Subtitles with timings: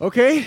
[0.00, 0.42] Okay.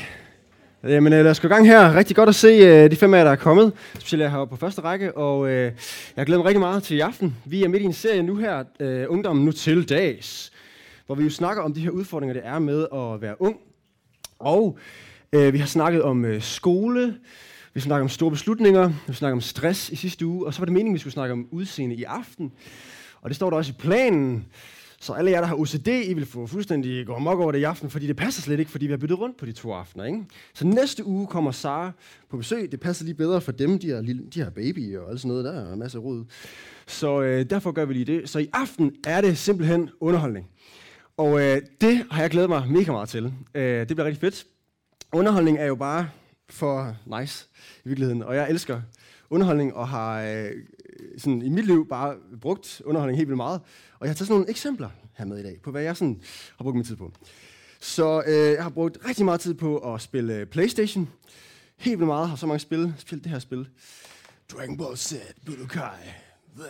[0.83, 1.95] Jamen, øh, lad os gå i gang her.
[1.95, 3.73] Rigtig godt at se øh, de fem af jer, der er kommet.
[3.93, 5.71] Specielt jeg heroppe på første række, og øh,
[6.15, 7.35] jeg glæder mig rigtig meget til i aften.
[7.45, 10.51] Vi er midt i en serie nu her, øh, Ungdommen nu til dags,
[11.05, 13.57] hvor vi jo snakker om de her udfordringer, det er med at være ung.
[14.39, 14.77] Og
[15.33, 17.07] øh, vi har snakket om øh, skole,
[17.73, 20.53] vi har snakket om store beslutninger, vi har snakket om stress i sidste uge, og
[20.53, 22.51] så var det meningen, at vi skulle snakke om udseende i aften.
[23.21, 24.45] Og det står der også i planen.
[25.01, 27.63] Så alle jer, der har OCD, I vil få fuldstændig gå amok over det i
[27.63, 30.05] aften, fordi det passer slet ikke, fordi vi har byttet rundt på de to aftener.
[30.05, 30.19] Ikke?
[30.53, 31.91] Så næste uge kommer Sara
[32.29, 32.71] på besøg.
[32.71, 33.79] Det passer lige bedre for dem.
[33.79, 35.45] De har, lille, de har baby og alt sådan noget.
[35.45, 36.25] Der er en masse rod.
[36.87, 38.29] Så øh, derfor gør vi lige det.
[38.29, 40.47] Så i aften er det simpelthen underholdning.
[41.17, 43.33] Og øh, det har jeg glædet mig mega meget til.
[43.55, 44.45] Øh, det bliver rigtig fedt.
[45.13, 46.09] Underholdning er jo bare
[46.49, 47.45] for nice
[47.85, 48.23] i virkeligheden.
[48.23, 48.81] Og jeg elsker
[49.29, 50.51] underholdning og har øh,
[51.17, 53.61] sådan, i mit liv bare brugt underholdning helt vildt meget.
[53.99, 54.89] Og jeg har taget sådan nogle eksempler
[55.21, 56.21] her med i dag, på hvad jeg sådan
[56.57, 57.11] har brugt min tid på.
[57.79, 61.09] Så øh, jeg har brugt rigtig meget tid på at spille øh, Playstation.
[61.77, 62.93] Helt vildt meget har så mange spil.
[62.97, 63.69] Spillet det her spil.
[64.51, 65.13] Dragon Ball Z,
[65.45, 65.81] Budokai.
[66.57, 66.63] så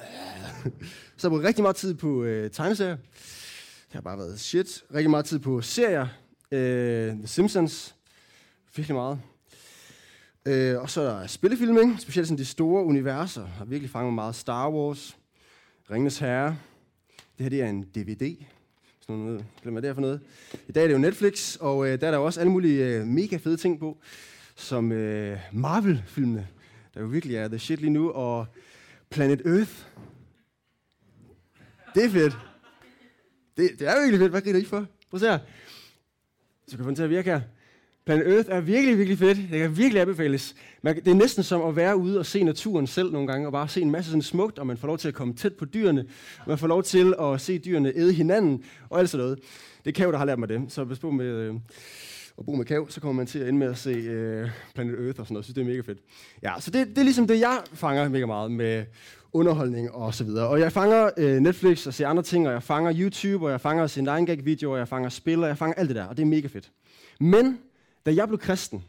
[1.18, 2.96] jeg har brugt rigtig meget tid på øh, tegneserier.
[2.96, 4.84] Det har bare været shit.
[4.94, 6.08] Rigtig meget tid på serier.
[6.52, 7.96] Øh, The Simpsons.
[8.76, 9.20] Virkelig meget.
[10.46, 11.96] Øh, og så er der spillefilm, ikke?
[12.00, 13.46] specielt sådan de store universer.
[13.46, 15.18] Har virkelig fanget meget Star Wars,
[15.92, 16.58] Ringens Herre.
[17.42, 18.36] Det her det er en DVD.
[19.00, 19.46] Sådan noget.
[19.62, 20.22] Glem hvad det er for noget.
[20.68, 22.86] I dag er det jo Netflix, og øh, der er der jo også alle mulige
[22.86, 23.98] øh, mega fede ting på,
[24.56, 26.48] som øh, Marvel-filmene,
[26.94, 28.46] der jo virkelig er the shit lige nu, og
[29.10, 29.72] Planet Earth.
[31.96, 32.38] Det er fedt.
[33.58, 34.32] Det, det er virkelig fedt.
[34.32, 34.88] Hvad griner I for?
[35.10, 35.40] Prøv at se her.
[36.68, 37.42] Så kan få den til at virke her.
[38.06, 39.38] Planet Earth er virkelig, virkelig fedt.
[39.38, 40.56] Det kan virkelig anbefales.
[40.82, 43.52] Man, det er næsten som at være ude og se naturen selv nogle gange, og
[43.52, 45.66] bare se en masse sådan smukt, og man får lov til at komme tæt på
[45.66, 46.06] dyrene,
[46.40, 49.40] og man får lov til at se dyrene æde hinanden, og alt sådan noget.
[49.86, 51.56] Det er Kav, der har lært mig det, så hvis på med øh,
[52.38, 55.06] at bo med Kav, så kommer man til at ende med at se øh, Planet
[55.06, 55.46] Earth og sådan noget.
[55.46, 56.00] Så det er mega fedt.
[56.44, 58.86] Ja, så det, det er ligesom det, jeg fanger mega meget med
[59.34, 60.48] underholdning og så videre.
[60.48, 63.62] Og jeg fanger øh, Netflix og ser andre ting, og jeg fanger YouTube, og jeg
[63.62, 66.06] fanger sin egen gag videoer, og jeg fanger spil, og jeg fanger alt det der,
[66.06, 66.72] og det er mega fedt.
[67.20, 67.58] Men
[68.06, 68.84] da jeg blev kristen,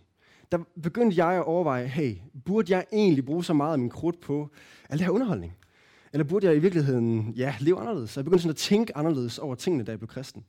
[0.52, 4.20] der begyndte jeg at overveje, hey, burde jeg egentlig bruge så meget af min krudt
[4.20, 4.50] på
[4.88, 5.56] al det her underholdning?
[6.12, 8.10] Eller burde jeg i virkeligheden, ja, leve anderledes?
[8.10, 10.44] Så jeg begyndte sådan at tænke anderledes over tingene, da jeg blev kristen.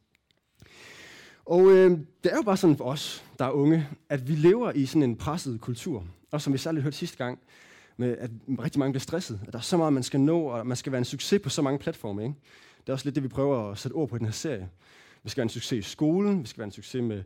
[1.46, 1.92] Og øh,
[2.24, 5.04] det er jo bare sådan for os, der er unge, at vi lever i sådan
[5.04, 6.06] en presset kultur.
[6.32, 7.40] Og som vi særligt hørte sidste gang,
[7.98, 9.40] med at rigtig mange bliver stresset.
[9.48, 11.50] At der er så meget, man skal nå, og man skal være en succes på
[11.50, 12.24] så mange platforme.
[12.24, 12.36] Ikke?
[12.82, 14.70] Det er også lidt det, vi prøver at sætte ord på i den her serie.
[15.24, 17.24] Vi skal være en succes i skolen, vi skal være en succes med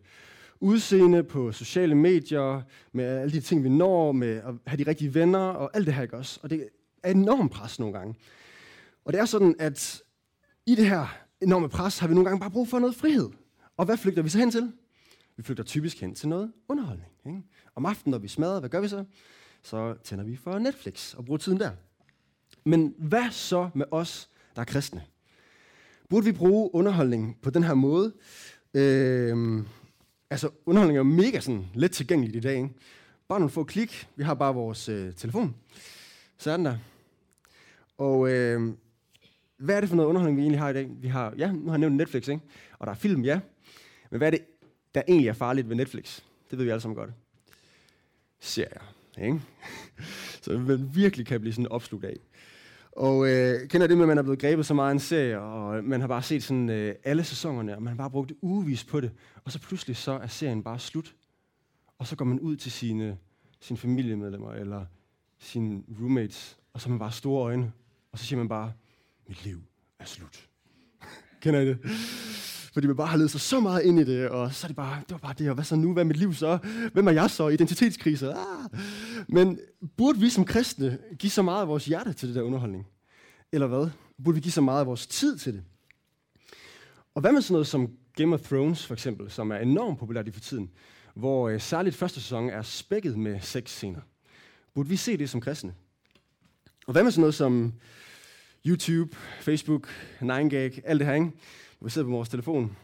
[0.60, 5.14] udseende på sociale medier, med alle de ting, vi når, med at have de rigtige
[5.14, 6.40] venner og alt det her, ikke også?
[6.44, 6.70] Og det
[7.04, 8.16] er enormt pres nogle gange.
[9.06, 10.02] Og det er sådan, at
[10.66, 13.30] i det her enorme pres har vi nogle gange bare brug for noget frihed.
[13.78, 14.72] Og hvad flygter vi så hen til?
[15.38, 17.12] Vi flygter typisk hen til noget underholdning.
[17.26, 17.42] Ikke?
[17.76, 19.06] Om aftenen, når vi smadrer, hvad gør vi så?
[19.64, 21.72] Så tænder vi for Netflix og bruger tiden der.
[22.64, 25.04] Men hvad så med os, der er kristne?
[26.10, 28.14] Burde vi bruge underholdning på den her måde?
[28.74, 29.64] Øh,
[30.30, 32.56] altså, underholdning er mega sådan let tilgængeligt i dag.
[32.56, 32.70] Ikke?
[33.28, 34.08] Bare nogle få klik.
[34.16, 35.56] Vi har bare vores øh, telefon.
[36.38, 36.78] Så er den der.
[37.98, 38.74] Og øh,
[39.58, 40.90] hvad er det for noget underholdning, vi egentlig har i dag?
[41.00, 42.42] Vi har, ja, nu har jeg nævnt Netflix, ikke?
[42.80, 43.40] Og der er film, ja.
[44.10, 44.46] Men hvad er det,
[44.96, 46.22] der egentlig er farligt ved Netflix?
[46.52, 47.10] Det ved vi alle sammen godt.
[48.40, 49.42] Serier, ikke?
[50.42, 52.18] Så man virkelig kan blive sådan opslugt af.
[52.98, 55.40] Og øh, kender det med, at man er blevet grebet så meget af en serie,
[55.42, 58.32] og øh, man har bare set sådan øh, alle sæsonerne, og man har bare brugt
[58.42, 59.12] ugevis på det,
[59.44, 61.16] og så pludselig så er serien bare slut.
[61.98, 63.18] Og så går man ud til sine,
[63.60, 64.86] sine familiemedlemmer eller
[65.40, 67.72] sine roommates, og så har man bare store øjne,
[68.12, 68.74] og så siger man bare,
[69.28, 69.62] mit liv
[70.00, 70.50] er slut.
[71.42, 71.80] kender I det?
[72.78, 74.76] Fordi man bare har ledet sig så meget ind i det, og så er det
[74.76, 76.58] bare, det var bare det, og hvad så nu, hvad er mit liv så?
[76.94, 77.48] Hvem er jeg så?
[77.48, 78.34] Identitetskrise?
[78.34, 78.70] Ah.
[79.28, 79.60] Men
[79.98, 82.88] burde vi som kristne give så meget af vores hjerte til det der underholdning?
[83.52, 83.90] Eller hvad?
[84.24, 85.64] Burde vi give så meget af vores tid til det?
[87.16, 90.28] Og hvad med sådan noget som Game of Thrones for eksempel, som er enormt populært
[90.28, 90.70] i for tiden,
[91.16, 94.02] hvor øh, særligt første sæson er spækket med sexscener.
[94.74, 95.74] Burde vi se det som kristne?
[96.88, 97.74] Og hvad med sådan noget som
[98.66, 99.88] YouTube, Facebook,
[100.22, 101.32] 9gag, alt det her, ikke?
[101.82, 102.78] Vi sidder på vores telefon.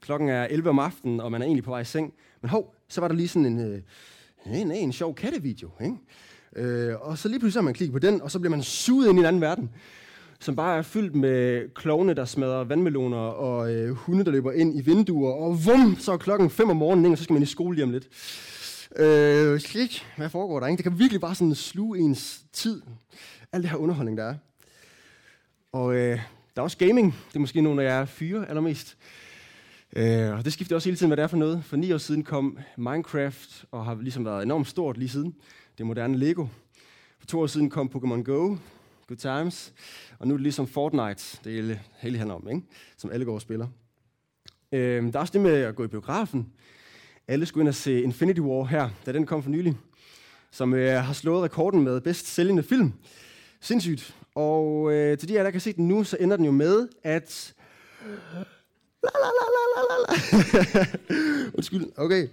[0.00, 2.14] Klokken er 11 om aftenen, og man er egentlig på vej i seng.
[2.40, 5.70] Men hov, så var der lige sådan en, øh, en, en sjov kattevideo.
[5.80, 5.96] Ikke?
[6.56, 9.08] Øh, og så lige pludselig har man klikket på den, og så bliver man suget
[9.08, 9.70] ind i en anden verden,
[10.40, 14.78] som bare er fyldt med klovne, der smadrer vandmeloner, og øh, hunde, der løber ind
[14.78, 17.46] i vinduer, og vum, så er klokken 5 om morgenen, og så skal man i
[17.46, 18.08] skole lige om lidt.
[18.96, 20.66] Øh, slik, hvad foregår der?
[20.66, 20.76] Ikke?
[20.76, 22.82] Det kan virkelig bare sådan sluge ens tid.
[23.52, 24.34] al det her underholdning, der er.
[25.72, 26.20] Og øh,
[26.54, 27.14] der er også gaming.
[27.28, 28.96] Det er måske nogle af jer fyre allermest.
[29.96, 31.64] Øh, og det skifter også hele tiden, hvad det er for noget.
[31.64, 35.34] For ni år siden kom Minecraft, og har ligesom været enormt stort lige siden.
[35.78, 36.46] Det moderne Lego.
[37.18, 38.56] For to år siden kom Pokémon Go,
[39.06, 39.72] Good Times.
[40.18, 42.62] Og nu er det ligesom Fortnite, det hele, hele handler om, ikke?
[42.96, 43.66] som alle går og spiller.
[44.72, 46.52] Øh, der er også det med at gå i biografen.
[47.28, 49.76] Alle skulle ind og se Infinity War her, da den kom for nylig,
[50.50, 52.92] som øh, har slået rekorden med bedst sælgende film.
[53.60, 54.16] Sindssygt.
[54.34, 56.88] Og øh, til de her, der kan se den nu, så ender den jo med,
[57.02, 57.54] at...
[59.02, 59.46] La, la, la,
[59.76, 60.86] la, la, la.
[61.56, 62.28] Undskyld, okay.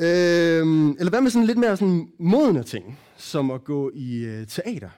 [0.00, 4.46] Øhm, eller hvad med sådan lidt mere sådan modne ting, som at gå i øh,
[4.46, 4.90] teater?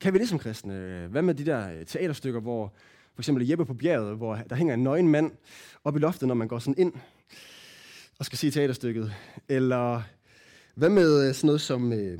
[0.00, 0.74] Kan vi det som kristne?
[0.74, 2.72] Øh, hvad med de der øh, teaterstykker, hvor
[3.14, 5.30] for eksempel Jeppe på bjerget, hvor der hænger en nøgen mand
[5.84, 6.92] op i loftet, når man går sådan ind
[8.18, 9.14] og skal se teaterstykket?
[9.48, 10.02] Eller
[10.74, 12.18] hvad med øh, sådan noget som øh,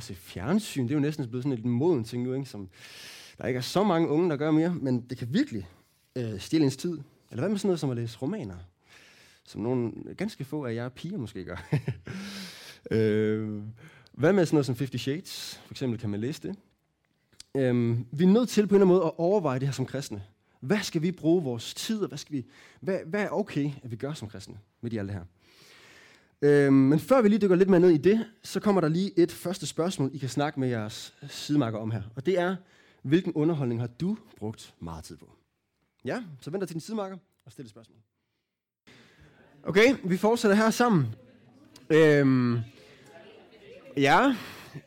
[0.00, 0.82] at se fjernsyn?
[0.82, 2.46] Det er jo næsten blevet sådan et moden ting nu, ikke?
[2.46, 2.68] som
[3.38, 5.68] der ikke er så mange unge, der gør mere, men det kan virkelig
[6.16, 6.98] øh, stjæle ens tid.
[7.30, 8.56] Eller hvad med sådan noget som at læse romaner?
[9.44, 11.68] Som nogle ganske få af jer piger måske gør.
[12.96, 13.62] øh,
[14.12, 15.60] hvad med sådan noget som Fifty Shades?
[15.66, 16.56] For eksempel kan man læse det.
[17.56, 19.86] Øh, vi er nødt til på en eller anden måde at overveje det her som
[19.86, 20.22] kristne.
[20.60, 22.46] Hvad skal vi bruge vores tid, og hvad, skal vi,
[22.80, 25.24] hvad, hvad er okay, at vi gør som kristne med de alt det her?
[26.42, 29.18] Øhm, men før vi lige dykker lidt mere ned i det, så kommer der lige
[29.18, 32.02] et første spørgsmål, I kan snakke med jeres sidemarker om her.
[32.16, 32.56] Og det er,
[33.02, 35.30] hvilken underholdning har du brugt meget tid på?
[36.04, 37.98] Ja, så venter til din sidemarker og stille spørgsmål.
[39.62, 41.06] Okay, vi fortsætter her sammen.
[41.90, 42.58] Øhm,
[43.96, 44.36] ja,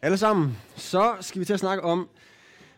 [0.02, 0.58] alle sammen.
[0.76, 2.10] Så skal vi til at snakke om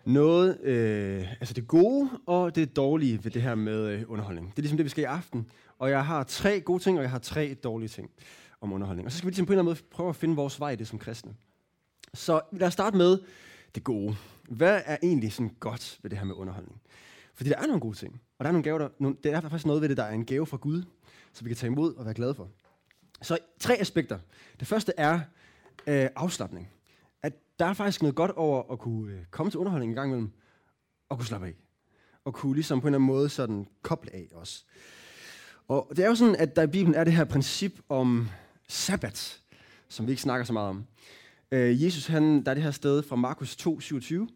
[0.06, 4.50] noget, øh, altså det gode og det dårlige ved det her med øh, underholdning.
[4.50, 5.48] Det er ligesom det, vi skal i aften.
[5.80, 8.12] Og jeg har tre gode ting, og jeg har tre dårlige ting
[8.62, 9.06] om underholdning.
[9.06, 10.72] Og så skal vi ligesom på en eller anden måde prøve at finde vores vej
[10.72, 11.36] i det som kristne.
[12.14, 13.20] Så lad os starte med
[13.76, 14.16] det gode.
[14.50, 16.82] Hvad er egentlig sådan godt ved det her med underholdning?
[17.34, 18.22] Fordi der er nogle gode ting.
[18.40, 20.12] Og der er nogle gaver, der, nogle, det er faktisk noget ved det, der er
[20.12, 20.84] en gave fra Gud,
[21.34, 22.50] så vi kan tage imod og være glade for.
[23.22, 24.20] Så tre aspekter.
[24.60, 25.20] Det første er
[25.88, 26.70] øh, afslappning.
[27.24, 30.10] At der er faktisk noget godt over at kunne øh, komme til underholdning en gang
[30.10, 30.32] imellem,
[31.10, 31.54] og kunne slappe af.
[32.26, 34.66] Og kunne ligesom på en eller anden måde sådan koble af også.
[35.68, 38.30] Og det er jo sådan, at der i Bibelen er det her princip om
[38.68, 39.42] sabbat,
[39.88, 40.86] som vi ikke snakker så meget om.
[41.52, 44.30] Øh, Jesus, han, der er det her sted fra Markus 2, 27,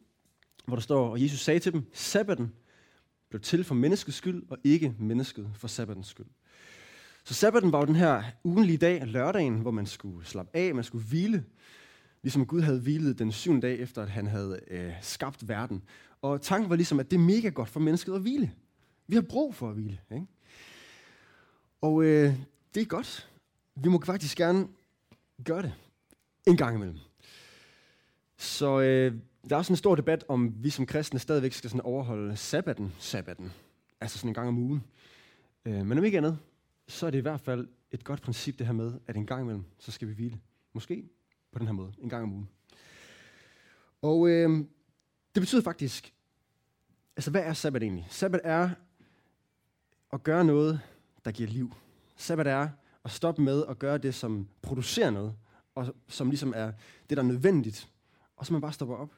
[0.65, 2.53] hvor der står, og Jesus sagde til dem, sabbaten
[3.29, 6.27] blev til for menneskets skyld, og ikke mennesket for sabbatens skyld.
[7.23, 10.83] Så sabbaten var jo den her ugenlige dag, lørdagen, hvor man skulle slappe af, man
[10.83, 11.43] skulle hvile,
[12.21, 15.83] ligesom Gud havde hvilet den syvende dag, efter at han havde øh, skabt verden.
[16.21, 18.51] Og tanken var ligesom, at det er mega godt for mennesket at hvile.
[19.07, 19.99] Vi har brug for at hvile.
[20.11, 20.25] Ikke?
[21.81, 22.33] Og øh,
[22.75, 23.28] det er godt.
[23.83, 24.67] Vi må faktisk gerne
[25.45, 25.73] gøre det
[26.47, 26.97] en gang imellem.
[28.37, 29.15] Så øh,
[29.49, 32.93] der er sådan en stor debat, om vi som kristne stadigvæk skal sådan overholde sabbaten,
[32.99, 33.53] sabbaten,
[34.01, 34.83] altså sådan en gang om ugen.
[35.65, 36.39] Øh, men om ikke andet,
[36.87, 39.41] så er det i hvert fald et godt princip det her med, at en gang
[39.41, 40.39] imellem, så skal vi hvile.
[40.73, 41.09] Måske
[41.51, 42.49] på den her måde, en gang om ugen.
[44.01, 44.49] Og øh,
[45.35, 46.13] det betyder faktisk,
[47.15, 48.07] altså hvad er sabbat egentlig?
[48.09, 48.69] Sabbat er
[50.13, 50.81] at gøre noget,
[51.25, 51.73] der giver liv.
[52.17, 52.69] Sabbat er
[53.05, 55.35] at stoppe med at gøre det, som producerer noget,
[55.75, 56.71] og som ligesom er
[57.09, 57.89] det, der er nødvendigt,
[58.35, 59.13] og så man bare stopper op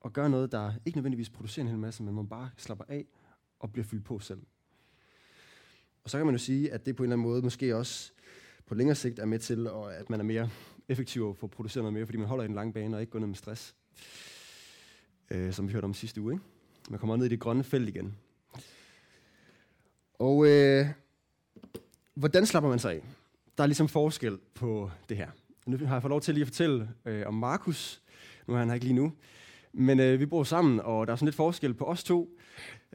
[0.00, 3.06] og gør noget, der ikke nødvendigvis producerer en hel masse, men man bare slapper af
[3.60, 4.42] og bliver fyldt på selv.
[6.04, 8.12] Og så kan man jo sige, at det på en eller anden måde måske også
[8.66, 10.50] på længere sigt er med til, at man er mere
[10.88, 13.10] effektiv og får produceret noget mere, fordi man holder i den lange bane og ikke
[13.10, 13.74] går ned med stress.
[15.30, 16.32] Øh, som vi hørte om sidste uge.
[16.32, 16.44] Ikke?
[16.90, 18.16] Man kommer ned i det grønne felt igen.
[20.14, 20.86] Og øh,
[22.14, 23.02] hvordan slapper man sig af?
[23.56, 25.28] Der er ligesom forskel på det her.
[25.66, 28.02] Nu har jeg fået lov til lige at fortælle øh, om Markus.
[28.46, 29.12] Nu er han her ikke lige nu.
[29.72, 32.38] Men øh, vi bor sammen, og der er sådan lidt forskel på os to.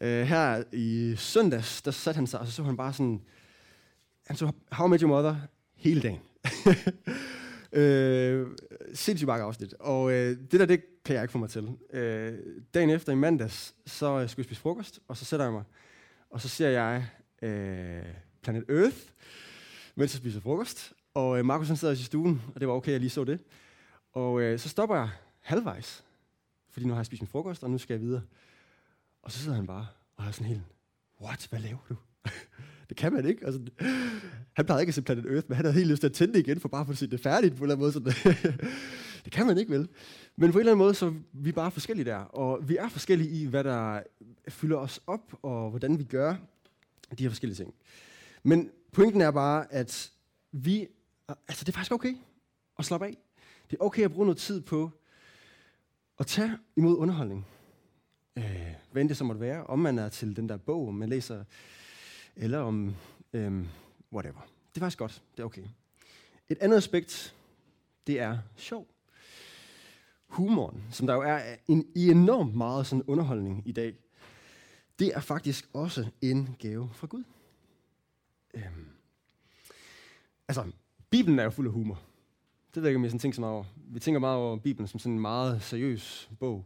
[0.01, 3.21] Øh, her i søndags, der satte han sig, og så så han bare sådan...
[4.27, 5.36] Han så How I Met Your Mother
[5.75, 6.19] hele dagen.
[7.81, 8.47] øh,
[8.93, 9.74] sindssygt mange afsnit.
[9.74, 11.69] Og øh, det der, det kan jeg ikke få mig til.
[11.93, 12.33] Øh,
[12.74, 15.63] dagen efter i mandags, så øh, skulle jeg spise frokost, og så sætter jeg mig,
[16.29, 17.05] og så ser jeg
[17.41, 18.03] øh,
[18.41, 18.98] Planet Earth,
[19.96, 20.94] mens jeg spiser frokost.
[21.13, 23.39] Og øh, Markus han sidder i stuen, og det var okay, jeg lige så det.
[24.13, 26.03] Og øh, så stopper jeg halvvejs,
[26.70, 28.22] fordi nu har jeg spist min frokost, og nu skal jeg videre.
[29.22, 30.62] Og så sidder han bare og har sådan helt,
[31.22, 31.96] what, hvad laver du?
[32.89, 33.46] det kan man ikke.
[33.46, 33.62] Altså,
[34.53, 36.34] han plejede ikke at se Planet Earth, men han havde helt lyst til at tænde
[36.34, 38.13] det igen, for bare for at se det færdigt på en eller anden måde.
[38.13, 38.36] Sådan.
[39.25, 39.88] det kan man ikke, vel?
[40.36, 42.17] Men på en eller anden måde, så er vi bare forskellige der.
[42.17, 44.01] Og vi er forskellige i, hvad der
[44.50, 46.36] fylder os op, og hvordan vi gør
[47.17, 47.74] de her forskellige ting.
[48.48, 50.12] Men pointen er bare, at
[50.51, 50.88] vi,
[51.27, 52.16] altså det er faktisk okay
[52.80, 53.18] at slappe af.
[53.72, 54.92] Det er okay at bruge noget tid på
[56.20, 57.48] at tage imod underholdning.
[58.38, 59.63] Øh, hvad end det så måtte være.
[59.63, 61.44] Om man er til den der bog, man læser,
[62.36, 62.96] eller om
[63.34, 63.66] øh,
[64.13, 64.42] whatever.
[64.70, 65.22] Det er faktisk godt.
[65.32, 65.63] Det er okay.
[66.50, 67.36] Et andet aspekt,
[68.08, 68.88] det er sjov.
[70.27, 73.96] Humoren, som der jo er en, i enormt meget sådan underholdning i dag,
[75.00, 77.24] det er faktisk også en gave fra Gud.
[78.54, 78.88] Øhm.
[80.48, 80.63] Altså,
[81.10, 82.00] Bibelen er jo fuld af humor.
[82.75, 83.66] Det ved jeg ikke, om jeg sådan tænker så meget over.
[83.75, 86.66] Vi tænker meget over Bibelen som sådan en meget seriøs bog.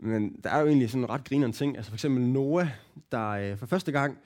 [0.00, 1.76] Men der er jo egentlig sådan en ret grinerende ting.
[1.76, 2.68] Altså for eksempel Noah,
[3.12, 4.18] der øh, for første gang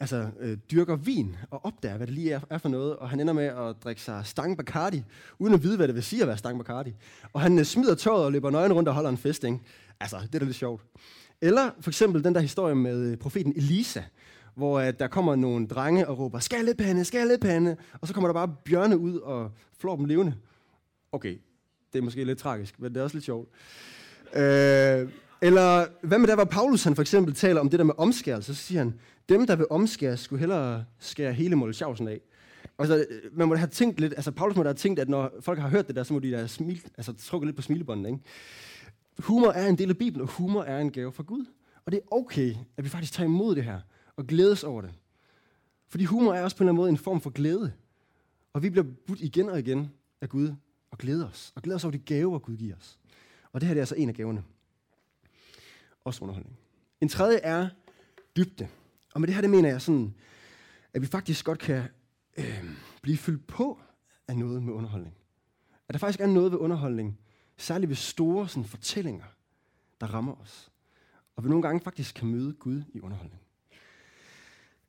[0.00, 3.20] altså, øh, dyrker vin og opdager, hvad det lige er, er for noget, og han
[3.20, 5.04] ender med at drikke sig stang Bacardi,
[5.38, 6.94] uden at vide, hvad det vil sige at være stang Bacardi.
[7.32, 9.58] Og han øh, smider tøjet og løber nøgen rundt og holder en fest, ikke?
[10.00, 10.82] Altså, det er da lidt sjovt.
[11.40, 14.02] Eller for eksempel den der historie med øh, profeten Elisa,
[14.60, 18.56] hvor uh, der kommer nogle drenge og råber, skallepande, skallepande, og så kommer der bare
[18.64, 20.34] bjørne ud og flår dem levende.
[21.12, 21.38] Okay,
[21.92, 23.48] det er måske lidt tragisk, men det er også lidt sjovt.
[24.34, 25.08] Øh,
[25.42, 28.54] eller hvad med der, hvor Paulus han for eksempel taler om det der med omskærelse,
[28.54, 28.94] så siger han,
[29.28, 32.20] dem der vil omskære, skulle hellere skære hele Molde af.
[32.78, 35.58] Altså, man må have tænkt lidt, altså Paulus må da have tænkt, at når folk
[35.58, 38.20] har hørt det der, så må de da smil, altså, trukke lidt på smilebåndet, ikke?
[39.18, 41.44] Humor er en del af Bibelen, og humor er en gave fra Gud.
[41.84, 43.80] Og det er okay, at vi faktisk tager imod det her,
[44.20, 44.94] og glædes over det.
[45.88, 47.72] Fordi humor er også på en eller anden måde en form for glæde.
[48.52, 50.54] Og vi bliver budt igen og igen af Gud,
[50.90, 51.52] og glæder os.
[51.56, 52.98] Og glæder os over de gaver, Gud giver os.
[53.52, 54.44] Og det her det er altså en af gaverne.
[56.04, 56.58] Også underholdning.
[57.00, 57.68] En tredje er
[58.36, 58.68] dybde.
[59.14, 60.14] Og med det her, det mener jeg sådan,
[60.94, 61.82] at vi faktisk godt kan
[62.38, 62.64] øh,
[63.02, 63.80] blive fyldt på
[64.28, 65.14] af noget med underholdning.
[65.88, 67.18] At der faktisk er noget ved underholdning,
[67.56, 69.24] særligt ved store sådan, fortællinger,
[70.00, 70.70] der rammer os.
[71.36, 73.40] Og vi nogle gange faktisk kan møde Gud i underholdning.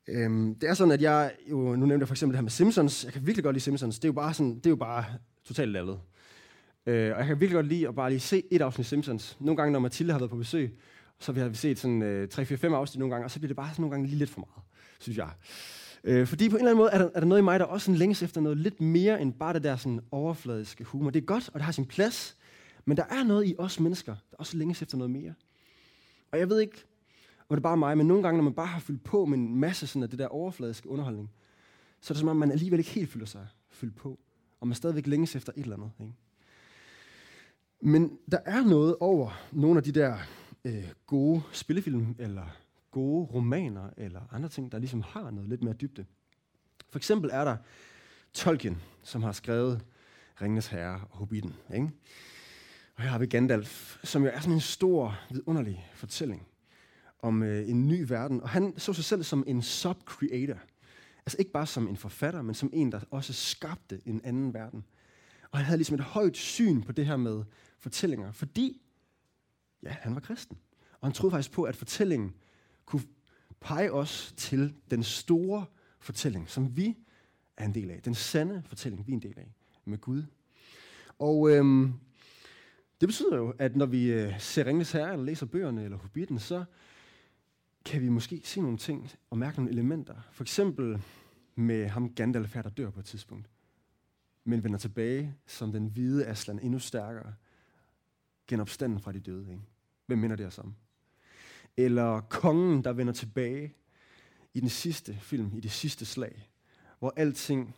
[0.08, 2.50] Øhm, det er sådan, at jeg jo, nu nævnte jeg for eksempel det her med
[2.50, 3.04] Simpsons.
[3.04, 3.98] Jeg kan virkelig godt lide Simpsons.
[3.98, 5.04] Det er jo bare, sådan, det er jo bare
[5.44, 6.00] totalt lallet.
[6.86, 9.36] Øh, og jeg kan virkelig godt lide at bare lige se et afsnit Simpsons.
[9.40, 10.78] Nogle gange, når Mathilde har været på besøg,
[11.18, 13.70] så har vi set sådan øh, 3-4-5 afsnit nogle gange, og så bliver det bare
[13.70, 14.64] sådan nogle gange lige lidt for meget,
[15.00, 15.30] synes jeg.
[16.04, 17.66] Øh, fordi på en eller anden måde er der, er der noget i mig, der
[17.66, 21.10] også sådan længes efter noget lidt mere end bare det der sådan overfladiske humor.
[21.10, 22.36] Det er godt, og det har sin plads,
[22.84, 25.34] men der er noget i os mennesker, der også længes efter noget mere.
[26.32, 26.84] Og jeg ved ikke,
[27.52, 29.38] var det er bare mig, men nogle gange, når man bare har fyldt på med
[29.38, 31.30] en masse sådan af det der overfladiske underholdning,
[32.00, 34.18] så er det som om, man alligevel ikke helt føler sig fyldt på,
[34.60, 35.90] og man stadigvæk længes efter et eller andet.
[36.00, 36.12] Ikke?
[37.80, 40.16] Men der er noget over nogle af de der
[40.64, 42.56] øh, gode spillefilm, eller
[42.90, 46.04] gode romaner, eller andre ting, der ligesom har noget lidt mere dybde.
[46.90, 47.56] For eksempel er der
[48.32, 49.84] Tolkien, som har skrevet
[50.42, 51.54] Ringenes Herre og Hobbiten.
[51.74, 51.90] Ikke?
[52.96, 56.46] Og her har vi Gandalf, som jo er sådan en stor, vidunderlig fortælling
[57.22, 58.40] om øh, en ny verden.
[58.40, 60.58] Og han så sig selv som en sub-creator.
[61.26, 64.84] Altså ikke bare som en forfatter, men som en, der også skabte en anden verden.
[65.50, 67.44] Og han havde ligesom et højt syn på det her med
[67.78, 68.82] fortællinger, fordi
[69.82, 70.58] ja, han var kristen.
[71.00, 72.34] Og han troede faktisk på, at fortællingen
[72.86, 73.02] kunne
[73.60, 75.64] pege os til den store
[75.98, 76.96] fortælling, som vi
[77.56, 78.02] er en del af.
[78.02, 79.52] Den sande fortælling, vi er en del af
[79.84, 80.22] med Gud.
[81.18, 81.92] Og øhm,
[83.00, 86.38] det betyder jo, at når vi øh, ser Ringens Herre, eller læser bøgerne, eller Hobbiten,
[86.38, 86.64] så
[87.84, 90.14] kan vi måske se nogle ting og mærke nogle elementer.
[90.32, 91.02] For eksempel
[91.54, 93.50] med ham Gandalf her, der dør på et tidspunkt,
[94.44, 97.34] men vender tilbage som den hvide Aslan, endnu stærkere,
[98.46, 99.50] genopstanden fra de døde.
[99.50, 99.62] Ikke?
[100.06, 100.74] Hvem minder det os om?
[101.76, 103.74] Eller kongen, der vender tilbage
[104.54, 106.50] i den sidste film, i det sidste slag,
[106.98, 107.74] hvor alting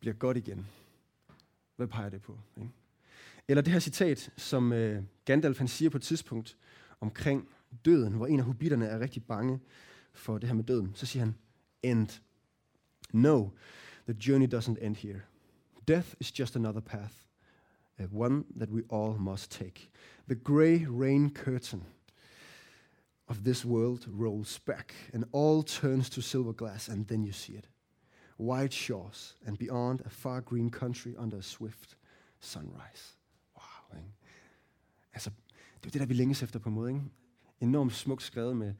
[0.00, 0.66] bliver godt igen.
[1.76, 2.38] Hvad peger det på?
[2.56, 2.70] Ikke?
[3.48, 6.56] Eller det her citat, som øh, Gandalf han siger på et tidspunkt
[7.00, 7.48] omkring
[7.84, 9.60] døden, hvor en af hobitterne er rigtig bange
[10.12, 10.94] for det her med døden.
[10.94, 11.34] Så siger han,
[11.82, 12.20] end.
[13.12, 13.48] No,
[14.08, 15.20] the journey doesn't end here.
[15.88, 17.14] Death is just another path,
[17.98, 19.90] uh, one that we all must take.
[20.28, 21.82] The grey rain curtain
[23.26, 27.52] of this world rolls back, and all turns to silver glass, and then you see
[27.52, 27.68] it.
[28.38, 31.96] White shores, and beyond a far green country under a swift
[32.40, 33.16] sunrise.
[33.56, 34.12] Wow, ikke?
[35.12, 35.30] Altså,
[35.80, 37.02] det er det, der vi længes efter på en måde, ikke?
[37.60, 38.74] Enormt smukt skrevet med,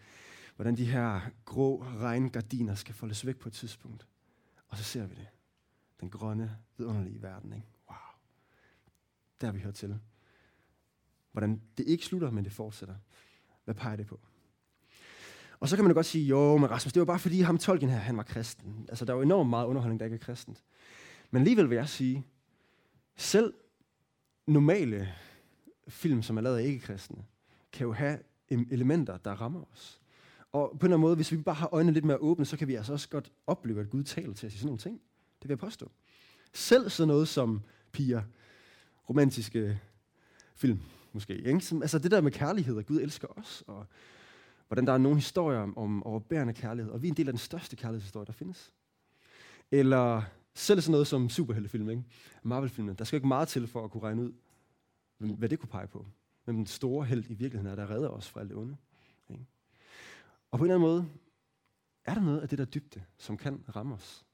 [0.56, 4.06] hvordan de her grå regngardiner skal foldes væk på et tidspunkt.
[4.68, 5.26] Og så ser vi det.
[6.00, 7.52] Den grønne, vidunderlige verden.
[7.52, 7.66] Ikke?
[7.88, 7.96] Wow.
[9.40, 9.98] Der vi hørt til.
[11.32, 12.94] Hvordan det ikke slutter, men det fortsætter.
[13.64, 14.20] Hvad peger det på?
[15.60, 17.58] Og så kan man jo godt sige, jo, men Rasmus, det var bare fordi ham
[17.58, 18.86] Tolkien her, han var kristen.
[18.88, 20.64] Altså, der er jo enormt meget underholdning, der ikke er kristent.
[21.30, 22.26] Men alligevel vil jeg sige,
[23.16, 23.54] selv
[24.46, 25.14] normale
[25.88, 27.24] film, som er lavet af ikke-kristne,
[27.72, 30.00] kan jo have elementer, der rammer os.
[30.52, 32.56] Og på en eller anden måde, hvis vi bare har øjnene lidt mere åbne, så
[32.56, 35.00] kan vi altså også godt opleve, at Gud taler til os i sådan nogle ting.
[35.42, 35.90] Det vil jeg påstå.
[36.52, 38.22] Selv sådan noget som piger,
[39.08, 39.80] romantiske
[40.54, 40.80] film,
[41.12, 41.34] måske.
[41.34, 41.60] Ikke?
[41.60, 43.86] Som, altså det der med kærlighed, at Gud elsker os, og
[44.68, 47.32] hvordan der er nogle historier om, om overbærende kærlighed, og vi er en del af
[47.32, 48.72] den største kærlighedshistorie, der findes.
[49.70, 50.22] Eller
[50.54, 52.02] selv sådan noget som superheltefilm, ikke?
[52.42, 52.94] Marvel-filmen.
[52.94, 54.32] Der skal ikke meget til for at kunne regne ud,
[55.18, 56.06] hvad det kunne pege på.
[56.46, 58.76] Men den store held i virkeligheden er, der redder os fra alt det onde.
[59.30, 59.46] Ikke?
[60.50, 61.08] Og på en eller anden måde,
[62.04, 64.24] er der noget af det der dybde, som kan ramme os?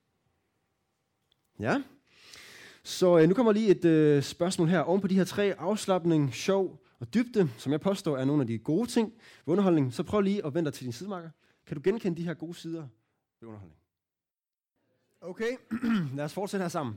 [1.59, 1.83] Ja.
[2.83, 4.81] Så øh, nu kommer lige et øh, spørgsmål her.
[4.81, 8.47] Oven på de her tre, afslappning, sjov og dybde, som jeg påstår er nogle af
[8.47, 9.12] de gode ting
[9.47, 11.31] ved underholdning, så prøv lige at vente til din sidemarker.
[11.67, 12.88] Kan du genkende de her gode sider
[13.40, 13.81] ved underholdning?
[15.21, 15.57] Okay,
[16.17, 16.95] lad os fortsætte her sammen.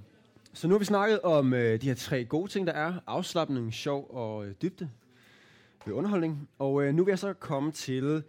[0.53, 2.99] Så nu har vi snakket om øh, de her tre gode ting, der er.
[3.07, 4.89] Afslappning, sjov og øh, dybde
[5.85, 6.49] ved underholdning.
[6.59, 8.23] Og øh, nu vil jeg så komme til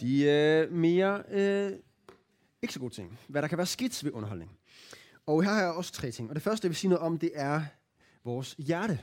[0.00, 1.72] de øh, mere øh,
[2.62, 3.18] ikke så gode ting.
[3.28, 4.50] Hvad der kan være skidt ved underholdning.
[5.26, 6.28] Og her har jeg også tre ting.
[6.28, 7.62] Og det første, jeg vil sige noget om, det er
[8.24, 8.98] vores hjerte.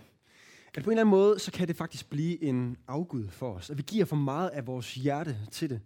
[0.75, 3.69] At på en eller anden måde, så kan det faktisk blive en afgud for os.
[3.69, 5.81] At vi giver for meget af vores hjerte til det.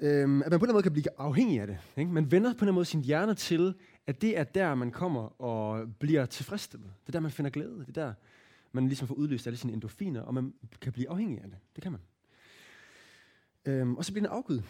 [0.00, 1.78] Øhm, at man på en eller anden måde kan blive afhængig af det.
[1.96, 2.10] Ikke?
[2.12, 3.74] Man vender på en eller anden måde sin hjerne til,
[4.06, 6.90] at det er der, man kommer og bliver tilfredsstillet.
[7.00, 7.78] Det er der, man finder glæde.
[7.78, 8.12] Det er der,
[8.82, 11.58] man ligesom får udløst alle sine endorfiner, og man kan blive afhængig af det.
[11.76, 12.00] Det kan man.
[13.64, 14.62] Øhm, og så bliver den en afgud.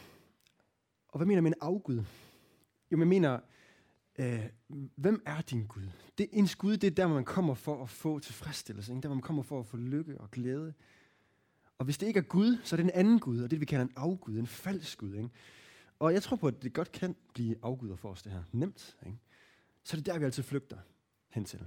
[1.08, 2.04] Og hvad mener man en afgud?
[2.92, 3.40] Jo, man mener,
[4.18, 4.44] øh,
[4.96, 5.88] hvem er din Gud?
[6.18, 8.92] Det, ens Gud, det er der, hvor man kommer for at få tilfredsstillelse.
[8.92, 9.02] Ikke?
[9.02, 10.74] Der, hvor man kommer for at få lykke og glæde.
[11.78, 13.64] Og hvis det ikke er Gud, så er det en anden Gud, og det vi
[13.64, 15.14] kalder en afgud, en falsk Gud.
[15.14, 15.30] Ikke?
[15.98, 18.42] Og jeg tror på, at det godt kan blive afguder for os, det her.
[18.52, 18.96] Nemt.
[19.06, 19.18] Ikke?
[19.84, 20.78] Så det er der, vi altid flygter
[21.28, 21.66] hen til.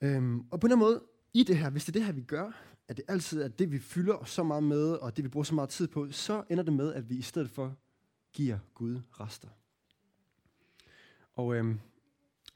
[0.00, 1.02] Øhm, og på en måde,
[1.34, 2.52] i det her, hvis det er det her, vi gør,
[2.88, 5.54] at det altid er det, vi fylder så meget med, og det, vi bruger så
[5.54, 7.76] meget tid på, så ender det med, at vi i stedet for
[8.32, 9.48] giver Gud rester.
[11.32, 11.80] Og øhm,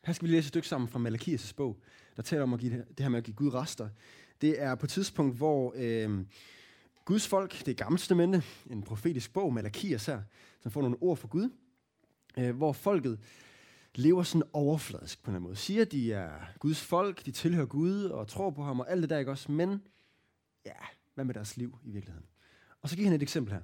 [0.04, 1.80] her skal vi læse et stykke sammen fra Malakias' bog,
[2.16, 3.88] der taler om at give det, det her med at give Gud rester.
[4.40, 6.26] Det er på et tidspunkt, hvor øhm,
[7.04, 10.22] Guds folk, det gamle testamente, en profetisk bog, Malakias her,
[10.60, 11.50] som får nogle ord for Gud,
[12.38, 13.18] øh, hvor folket
[13.94, 15.56] lever sådan overfladisk på en måde.
[15.56, 19.10] Siger, de er Guds folk, de tilhører Gud og tror på ham og alt det
[19.10, 19.52] der, ikke også?
[19.52, 19.82] Men,
[20.66, 20.72] ja,
[21.14, 22.26] hvad med deres liv i virkeligheden?
[22.82, 23.60] Og så giver han et eksempel her.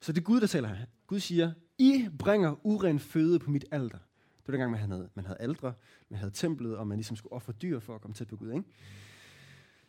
[0.00, 0.86] Så det er Gud, der taler her.
[1.06, 3.98] Gud siger, I bringer uren føde på mit alter.
[3.98, 5.74] Det var dengang, man havde, man havde aldre,
[6.08, 8.52] man havde templet, og man ligesom skulle ofre dyr for at komme tæt på Gud.
[8.52, 8.64] Ikke?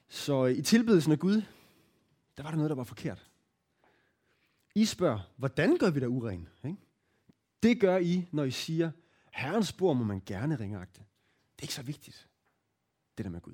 [0.10, 1.42] Så i tilbedelsen af Gud,
[2.38, 3.30] der var der noget, der var forkert.
[4.76, 6.48] I spørger, hvordan gør vi der uren?
[6.64, 6.78] Ikke?
[7.64, 8.92] Det gør I, når I siger,
[9.38, 11.00] Herrens spor må man gerne ringagte.
[11.56, 12.28] Det er ikke så vigtigt,
[13.18, 13.54] det der med Gud.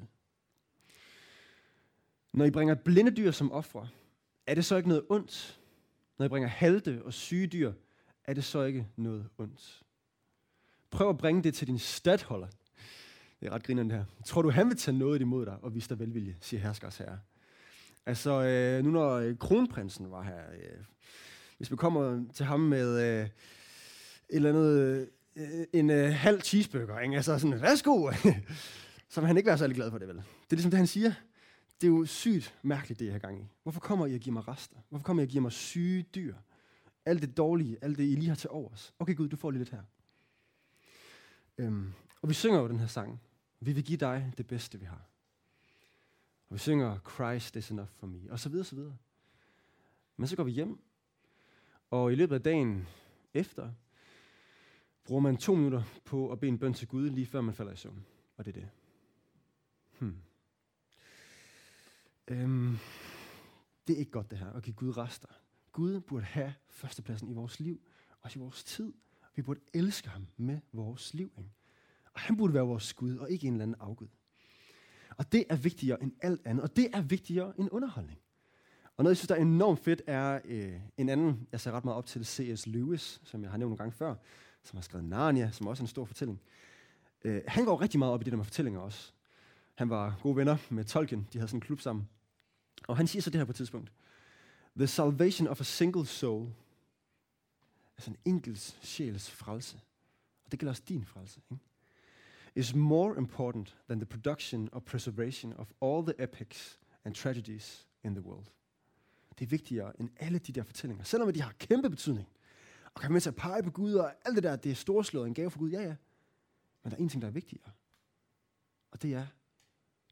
[2.34, 3.88] Når I bringer blinde dyr som ofre,
[4.48, 5.60] er det så ikke noget ondt?
[6.18, 7.74] Når I bringer halte og syge dyr,
[8.24, 9.84] er det så ikke noget ondt?
[10.92, 12.48] Prøv at bringe det til din stadholder.
[13.40, 14.06] Det er ret grinerende her.
[14.26, 17.20] Tror du, han vil tage noget imod dig og vise dig velvilje, siger herskers herre.
[18.06, 20.84] Altså, øh, nu når øh, kronprinsen var her, øh,
[21.58, 23.32] hvis vi kommer til ham med øh, et
[24.30, 27.16] eller andet øh, Øh, en øh, halv cheeseburger, ikke?
[27.16, 28.12] altså sådan, værsgo,
[29.10, 30.16] så vil han ikke være særlig glad for det, vel?
[30.16, 31.14] Det er ligesom det, han siger.
[31.82, 33.46] Det er jo sygt mærkeligt, det jeg har gang i.
[33.64, 34.78] Hvorfor kommer I og giver mig rester?
[34.90, 36.36] Hvorfor kommer I og giver mig syge dyr?
[37.06, 38.94] Alt det dårlige, alt det, I lige har til overs.
[39.00, 39.82] Okay Gud, du får lige lidt her.
[41.58, 43.22] Øhm, og vi synger jo den her sang.
[43.60, 45.10] Vi vil give dig det bedste, vi har.
[46.50, 48.98] Og vi synger, Christ is enough for me, og så videre, så videre.
[50.18, 50.80] Men så går vi hjem,
[51.90, 52.88] og i løbet af dagen
[53.34, 53.72] efter,
[55.04, 57.74] bruger man to minutter på at bede en bøn til Gud, lige før man falder
[57.74, 58.06] i søvn.
[58.38, 58.70] Og det er det.
[60.00, 60.18] Hmm.
[62.28, 62.78] Øhm,
[63.88, 65.28] det er ikke godt det her, at give Gud rester.
[65.72, 67.82] Gud burde have førstepladsen i vores liv,
[68.22, 68.94] også i vores tid.
[69.36, 71.32] Vi burde elske ham med vores liv.
[71.38, 71.52] Ikke?
[72.14, 74.08] Og han burde være vores Gud, og ikke en eller anden afgud.
[75.18, 78.20] Og det er vigtigere end alt andet, og det er vigtigere end underholdning.
[78.98, 81.86] Og noget, jeg synes, der er enormt fedt, er øh, en anden, jeg ser ret
[81.86, 82.68] meget op til, C.S.
[82.68, 84.16] Lewis, som jeg har nævnt nogle gange før,
[84.64, 86.42] som har skrevet Narnia, som også er en stor fortælling.
[87.24, 89.12] Øh, han går rigtig meget op i det der med fortællinger også.
[89.76, 92.10] Han var gode venner med Tolkien, de havde sådan en klub sammen.
[92.88, 93.92] Og han siger så det her på et tidspunkt.
[94.78, 96.50] The salvation of a single soul,
[97.98, 99.80] altså en enkelt sjæls frelse,
[100.46, 101.64] og det gælder også din frelse, ikke?
[102.56, 108.16] is more important than the production or preservation of all the epics and tragedies in
[108.16, 108.46] the world.
[109.40, 112.28] Det er vigtigere end alle de der fortællinger, selvom de har kæmpe betydning
[112.94, 114.76] og kan være med til at pege på Gud, og alt det der, det er
[114.76, 115.96] storslået en gave for Gud, ja ja.
[116.84, 117.72] Men der er en ting, der er vigtigere.
[118.92, 119.26] Og det er,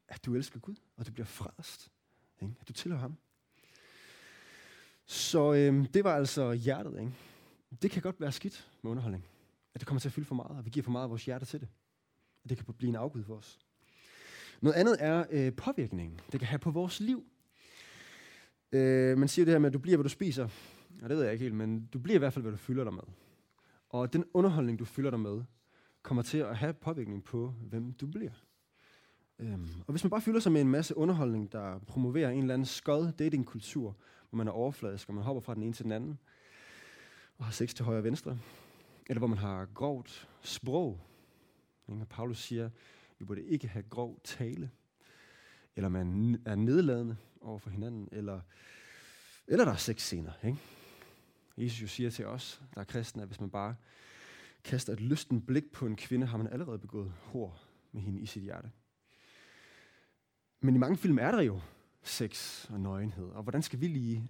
[0.08, 1.90] at du elsker Gud, og du bliver frelst.
[2.40, 2.54] Ikke?
[2.60, 3.16] At du tilhører ham.
[5.04, 7.00] Så øhm, det var altså hjertet.
[7.00, 7.12] Ikke?
[7.82, 9.24] Det kan godt være skidt med underholdning.
[9.74, 11.24] At det kommer til at fylde for meget, og vi giver for meget af vores
[11.24, 11.68] hjerte til det.
[12.44, 13.58] At det kan blive en afgud for os.
[14.60, 17.26] Noget andet er øh, påvirkningen, det kan have på vores liv.
[18.72, 20.48] Øh, man siger det her med, at du bliver, hvad du spiser.
[21.02, 22.84] Og det ved jeg ikke helt, men du bliver i hvert fald, hvad du fylder
[22.84, 23.02] dig med.
[23.88, 25.42] Og den underholdning, du fylder dig med,
[26.02, 28.32] kommer til at have påvirkning på, hvem du bliver.
[29.38, 32.54] Øhm, og hvis man bare fylder sig med en masse underholdning, der promoverer en eller
[32.54, 33.96] anden skød datingkultur,
[34.30, 36.18] hvor man er overfladisk, og man hopper fra den ene til den anden,
[37.38, 38.38] og har sex til højre og venstre,
[39.06, 41.00] eller hvor man har grovt sprog.
[41.86, 42.70] Og Paulus siger,
[43.18, 44.70] vi burde ikke have grov tale,
[45.76, 48.40] eller man er nedladende over for hinanden, eller,
[49.46, 50.32] eller der er sexscener.
[50.44, 50.58] Ikke?
[51.56, 53.76] Jesus jo siger til os, der er kristne, at hvis man bare
[54.64, 57.58] kaster et lysten blik på en kvinde, har man allerede begået hår
[57.92, 58.70] med hende i sit hjerte.
[60.60, 61.60] Men i mange film er der jo
[62.02, 64.28] sex og nøgenhed, og hvordan skal vi lige...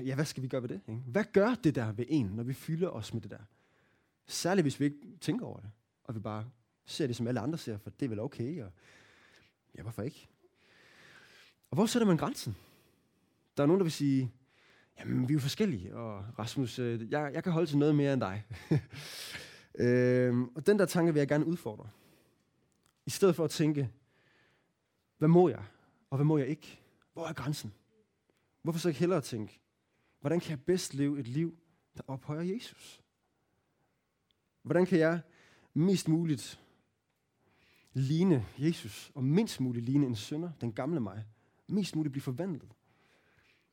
[0.00, 0.80] Ja, hvad skal vi gøre ved det?
[0.88, 1.00] Ikke?
[1.00, 3.44] Hvad gør det der ved en, når vi fylder os med det der?
[4.26, 5.70] Særligt hvis vi ikke tænker over det,
[6.04, 6.50] og vi bare
[6.84, 8.72] ser det, som alle andre ser, for det er vel okay, og
[9.74, 10.28] ja, hvorfor ikke?
[11.70, 12.56] Og hvor sætter man grænsen?
[13.56, 14.32] Der er nogen, der vil sige,
[14.98, 18.12] jamen, vi er jo forskellige, og Rasmus, øh, jeg, jeg kan holde til noget mere
[18.12, 18.44] end dig.
[19.84, 21.88] øh, og den der tanke vil jeg gerne udfordre.
[23.06, 23.90] I stedet for at tænke,
[25.18, 25.64] hvad må jeg,
[26.10, 26.80] og hvad må jeg ikke?
[27.12, 27.72] Hvor er grænsen?
[28.62, 29.60] Hvorfor så ikke hellere tænke,
[30.20, 31.58] hvordan kan jeg bedst leve et liv,
[31.96, 33.02] der ophøjer Jesus?
[34.62, 35.20] Hvordan kan jeg
[35.74, 36.60] mest muligt
[37.92, 41.24] ligne Jesus, og mindst muligt ligne en sønder, den gamle mig?
[41.68, 42.74] Mest muligt blive forvandlet.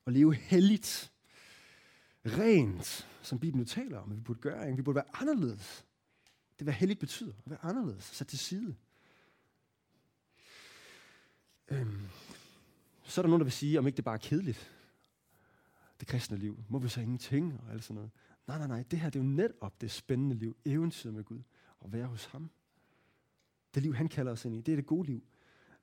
[0.06, 1.12] Og leve helligt,
[2.26, 4.66] rent, som Bibelen taler om, at vi burde gøre.
[4.66, 4.76] Ikke?
[4.76, 5.86] Vi burde være anderledes.
[6.60, 8.76] Det, hvad helligt betyder, at være anderledes, sat til side.
[11.68, 12.02] Øhm,
[13.04, 14.72] så er der nogen, der vil sige, om ikke det bare er kedeligt,
[16.00, 16.64] det kristne liv.
[16.70, 18.12] Må vi så ingenting og alt sådan noget.
[18.48, 18.84] Nej, nej, nej.
[18.92, 21.42] Det her det er jo netop det spændende liv, eventyret med Gud,
[21.86, 22.50] at være hos ham.
[23.76, 25.24] Det liv, han kalder os ind i, det er det gode liv.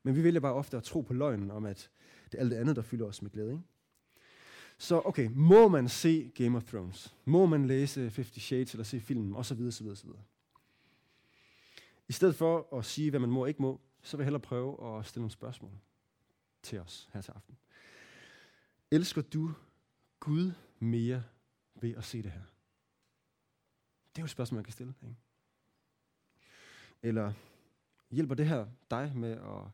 [0.03, 1.91] Men vi vælger bare ofte at tro på løgnen om, at
[2.33, 3.51] det er alt det andet, der fylder os med glæde.
[3.51, 3.65] Ikke?
[4.81, 7.15] Så okay, må man se Game of Thrones?
[7.25, 9.35] Må man læse Fifty Shades eller se filmen?
[9.35, 10.23] Og så videre, så videre, så videre.
[12.09, 14.41] I stedet for at sige, hvad man må og ikke må, så vil jeg hellere
[14.41, 15.71] prøve at stille nogle spørgsmål
[16.63, 17.57] til os her til aften.
[18.91, 19.53] Elsker du
[20.21, 21.23] Gud mere
[21.75, 22.43] ved at se det her?
[24.13, 24.95] Det er jo et spørgsmål, man kan stille.
[25.03, 25.17] Ikke?
[27.03, 27.33] Eller
[28.11, 29.71] hjælper det her dig med at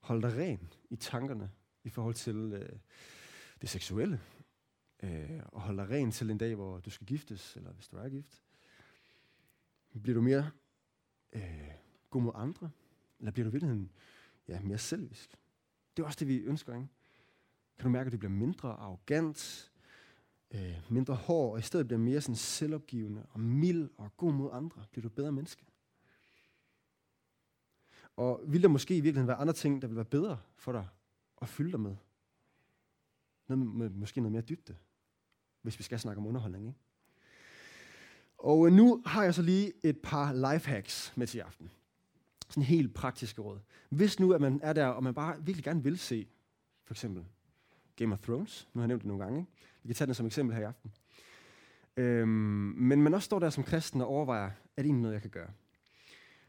[0.00, 1.50] holde dig ren i tankerne
[1.84, 2.78] i forhold til øh,
[3.62, 4.20] det seksuelle?
[5.02, 7.96] Øh, og holde dig ren til en dag, hvor du skal giftes, eller hvis du
[7.96, 8.42] er gift?
[10.02, 10.50] Bliver du mere
[11.32, 11.70] øh,
[12.10, 12.70] god mod andre?
[13.18, 13.92] Eller bliver du i virkeligheden
[14.48, 15.36] ja, mere selvisk?
[15.96, 16.88] Det er også det, vi ønsker, ikke?
[17.78, 19.72] Kan du mærke, at du bliver mindre arrogant,
[20.50, 24.50] øh, mindre hård, og i stedet bliver mere sådan selvopgivende og mild og god mod
[24.52, 24.84] andre?
[24.90, 25.64] Bliver du et bedre menneske?
[28.16, 30.88] Og vil der måske i virkeligheden være andre ting, der vil være bedre for dig
[31.42, 31.96] at fylde dig med?
[33.56, 34.76] Noget med, måske noget mere dybde,
[35.62, 36.66] hvis vi skal snakke om underholdning.
[36.66, 36.78] Ikke?
[38.38, 41.70] Og øh, nu har jeg så lige et par lifehacks med til i aften.
[42.48, 43.58] Sådan helt praktiske råd.
[43.88, 46.26] Hvis nu, at man er der, og man bare virkelig gerne vil se,
[46.84, 47.24] for eksempel
[47.96, 49.50] Game of Thrones, nu har jeg nævnt det nogle gange, ikke?
[49.82, 50.92] vi kan tage den som eksempel her i aften.
[51.96, 52.28] Øhm,
[52.76, 55.30] men man også står der som kristen og overvejer, er det egentlig noget, jeg kan
[55.30, 55.50] gøre?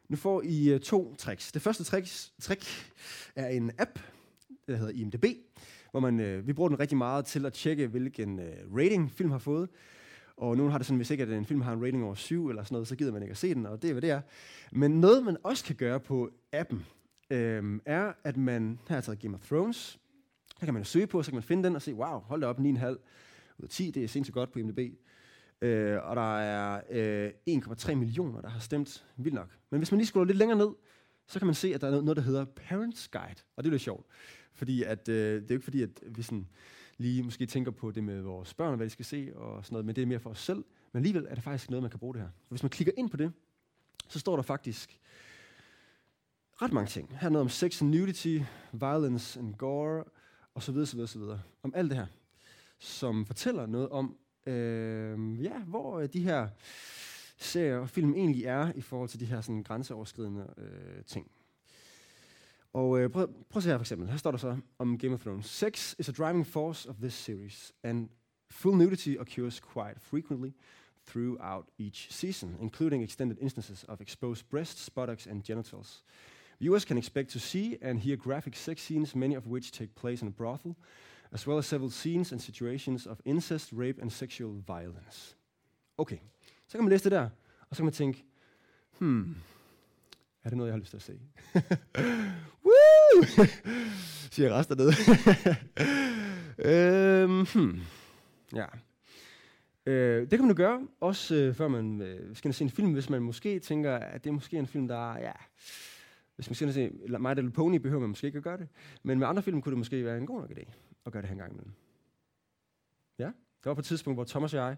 [0.09, 1.51] Nu får I uh, to tricks.
[1.51, 2.91] Det første tricks, trick
[3.35, 3.99] er en app,
[4.67, 5.25] der hedder IMDb,
[5.93, 9.31] hvor man, øh, vi bruger den rigtig meget til at tjekke, hvilken øh, rating film
[9.31, 9.69] har fået.
[10.37, 12.49] Og nogen har det sådan, hvis ikke at en film har en rating over 7
[12.49, 14.09] eller sådan noget, så gider man ikke at se den, og det er, hvad det
[14.09, 14.21] er.
[14.71, 16.85] Men noget, man også kan gøre på appen,
[17.29, 19.99] øh, er, at man, her har taget Game of Thrones,
[20.59, 22.47] der kan man søge på, så kan man finde den og se, wow, hold da
[22.47, 22.63] op, 9,5
[23.57, 24.79] ud af 10, det er sindssygt godt på IMDb.
[25.61, 29.49] Øh, og der er øh, 1,3 millioner, der har stemt vildt nok.
[29.69, 30.69] Men hvis man lige scroller lidt længere ned,
[31.27, 33.41] så kan man se, at der er noget, der hedder Parents Guide.
[33.55, 34.05] Og det er lidt sjovt.
[34.53, 36.47] Fordi at, øh, det er jo ikke fordi, at vi sådan
[36.97, 39.73] lige måske tænker på det med vores børn, og hvad de skal se og sådan
[39.73, 40.63] noget, men det er mere for os selv.
[40.91, 42.29] Men alligevel er det faktisk noget, man kan bruge det her.
[42.29, 43.31] For hvis man klikker ind på det,
[44.07, 44.99] så står der faktisk
[46.61, 47.17] ret mange ting.
[47.19, 48.39] Her er noget om sex and nudity,
[48.71, 50.03] violence and gore,
[50.53, 51.41] og så videre, så videre, så videre.
[51.63, 52.05] Om alt det her,
[52.79, 56.49] som fortæller noget om, øh, ja, hvor øh, de her
[57.37, 61.31] serier og film egentlig er i forhold til de her sådan, grænseoverskridende øh, ting.
[62.73, 64.09] Og øh, prøv, prøv at se her for eksempel.
[64.09, 65.45] Her står der så om Game of Thrones.
[65.45, 68.09] Sex is a driving force of this series, and
[68.51, 70.51] full nudity occurs quite frequently
[71.07, 76.03] throughout each season, including extended instances of exposed breasts, buttocks, and genitals.
[76.59, 80.21] Viewers can expect to see and hear graphic sex scenes, many of which take place
[80.21, 80.75] in a brothel,
[81.31, 85.35] as well as several scenes and situations of incest, rape, and sexual violence.
[85.97, 86.19] Okay,
[86.67, 87.29] så kan man læse det der,
[87.69, 88.25] og så kan man tænke,
[88.99, 89.35] hmm,
[90.43, 91.19] er det noget, jeg har lyst til at se?
[92.65, 93.45] Woo!
[94.31, 94.91] Siger resten ned.
[96.57, 97.79] Øhm, hmm.
[98.55, 98.65] Ja.
[99.85, 102.93] Øh, det kan man jo gøre, også øh, før man øh, skal se en film,
[102.93, 105.31] hvis man måske tænker, at det er måske en film, der er, ja,
[106.35, 108.67] hvis man skal se My Little Pony, behøver man måske ikke at gøre det.
[109.03, 110.73] Men med andre film kunne det måske være en god nok idé
[111.05, 111.73] at gøre det her en gang imellem.
[113.19, 114.77] Ja, det var på et tidspunkt, hvor Thomas og jeg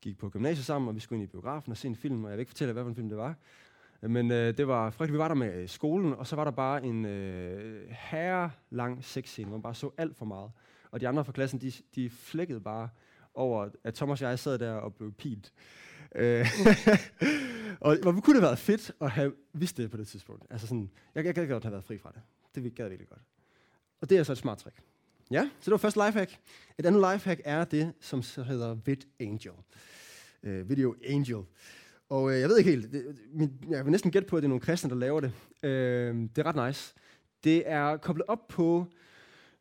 [0.00, 2.30] gik på gymnasiet sammen, og vi skulle ind i biografen og se en film, og
[2.30, 3.34] jeg vil ikke fortælle, hvad for en film det var.
[4.00, 5.12] Men øh, det var frygteligt.
[5.12, 9.04] Vi var der med øh, skolen, og så var der bare en øh, herre lang
[9.04, 10.50] sexscene, hvor man bare så alt for meget.
[10.90, 12.88] Og de andre fra klassen, de, de flækkede bare
[13.34, 15.52] over, at Thomas og jeg sad der og blev pint.
[16.14, 16.46] Øh,
[17.80, 20.46] og hvor kunne det have været fedt at have vidst det på det tidspunkt.
[20.50, 22.22] Altså sådan, jeg, jeg gad godt have været fri fra det.
[22.54, 23.22] Det gad virkelig godt.
[24.00, 24.76] Og det er så et smart trick.
[25.30, 26.38] Ja, så det var første lifehack.
[26.78, 29.52] Et andet lifehack er det, som så hedder Vid Angel.
[30.42, 31.44] Uh, Video Angel.
[32.08, 34.46] Og øh, jeg ved ikke helt, det, min, jeg vil næsten gætte på, at det
[34.46, 35.32] er nogle kristne, der laver det.
[35.62, 36.94] Øh, det er ret nice.
[37.44, 38.86] Det er koblet op på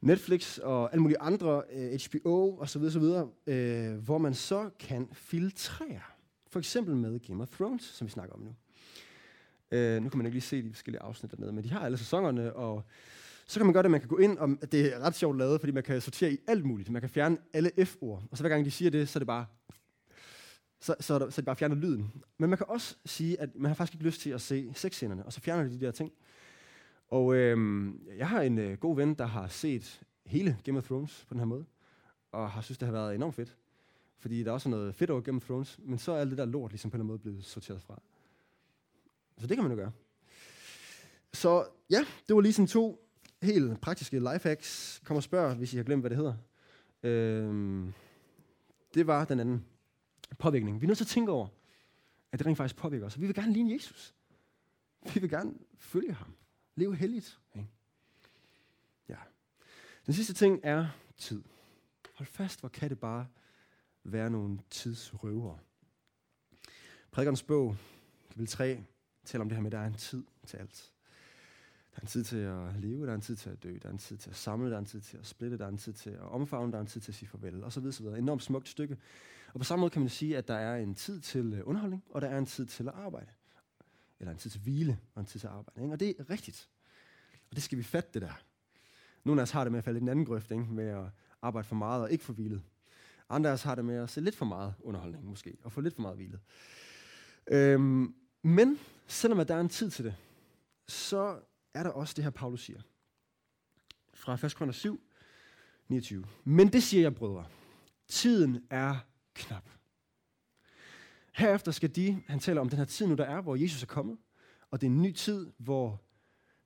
[0.01, 4.33] Netflix og alle mulige andre, øh, HBO og så videre, så videre uh, hvor man
[4.33, 6.01] så kan filtrere.
[6.47, 8.55] For eksempel med Game of Thrones, som vi snakker om nu.
[9.71, 11.97] Øh, nu kan man ikke lige se de forskellige afsnit dernede, men de har alle
[11.97, 12.83] sæsonerne, og
[13.47, 15.37] så kan man gøre det, at man kan gå ind, og det er ret sjovt
[15.37, 16.89] lavet, fordi man kan sortere i alt muligt.
[16.89, 19.27] Man kan fjerne alle F-ord, og så hver gang de siger det, så er det
[19.27, 19.45] bare
[20.79, 22.11] så, så, der, så de bare fjerner lyden.
[22.37, 25.25] Men man kan også sige, at man har faktisk ikke lyst til at se sexscenerne,
[25.25, 26.11] og så fjerner de de der ting.
[27.07, 31.25] Og øhm, jeg har en øh, god ven, der har set hele Game of Thrones
[31.27, 31.65] på den her måde,
[32.31, 33.57] og har synes, det har været enormt fedt.
[34.19, 36.37] Fordi der er også noget fedt over Game of Thrones, men så er alt det
[36.37, 38.01] der lort ligesom på en eller anden måde blevet sorteret fra.
[39.37, 39.91] Så det kan man jo gøre.
[41.33, 43.07] Så ja, det var lige sådan to
[43.41, 45.01] helt praktiske lifehacks.
[45.05, 46.33] Kom og spørg, hvis I har glemt, hvad det hedder.
[47.03, 47.93] Øhm,
[48.93, 49.65] det var den anden
[50.35, 50.81] påvirkning.
[50.81, 51.47] Vi er nødt til at tænke over,
[52.31, 53.19] at det rent faktisk påvirker os.
[53.19, 54.15] Vi vil gerne ligne Jesus.
[55.13, 56.35] Vi vil gerne følge ham.
[56.75, 57.39] Leve helligt.
[57.55, 57.67] Ikke?
[59.09, 59.17] Ja.
[60.05, 60.87] Den sidste ting er
[61.17, 61.43] tid.
[62.13, 63.27] Hold fast, hvor kan det bare
[64.03, 65.59] være nogle tidsrøvere.
[67.11, 67.77] Prædikernes bog,
[68.29, 68.83] kapitel 3,
[69.25, 70.91] taler om det her med, at der er en tid til alt.
[71.91, 73.87] Der er en tid til at leve, der er en tid til at dø, der
[73.87, 75.69] er en tid til at samle, der er en tid til at splitte, der er
[75.69, 77.79] en tid til at omfavne, der er en tid til at sige farvel, og så
[77.79, 78.17] videre, så videre.
[78.17, 78.97] Enormt smukt stykke.
[79.57, 82.03] Og på samme måde kan man sige, at der er en tid til øh, underholdning,
[82.09, 83.31] og der er en tid til at arbejde.
[84.19, 85.81] Eller en tid til hvile, og en tid til at arbejde.
[85.81, 85.93] Ikke?
[85.93, 86.69] Og det er rigtigt.
[87.49, 88.41] Og det skal vi fatte, det der.
[89.23, 90.63] Nogle af os har det med at falde i den anden grøft, ikke?
[90.63, 91.05] med at
[91.41, 92.61] arbejde for meget og ikke for hvilet.
[93.29, 95.81] Andre af os har det med at se lidt for meget underholdning, måske, og få
[95.81, 96.39] lidt for meget hvilet.
[97.47, 100.15] Øhm, men selvom at der er en tid til det,
[100.87, 101.39] så
[101.73, 102.81] er der også det her, Paulus siger.
[104.13, 104.55] Fra 1.
[104.55, 105.01] Korinther 7,
[105.87, 106.25] 29.
[106.43, 107.45] Men det siger jeg, brødre.
[108.07, 108.97] Tiden er
[109.37, 109.69] knap.
[111.33, 113.87] Herefter skal de, han taler om den her tid nu, der er, hvor Jesus er
[113.87, 114.17] kommet,
[114.71, 116.01] og det er en ny tid, hvor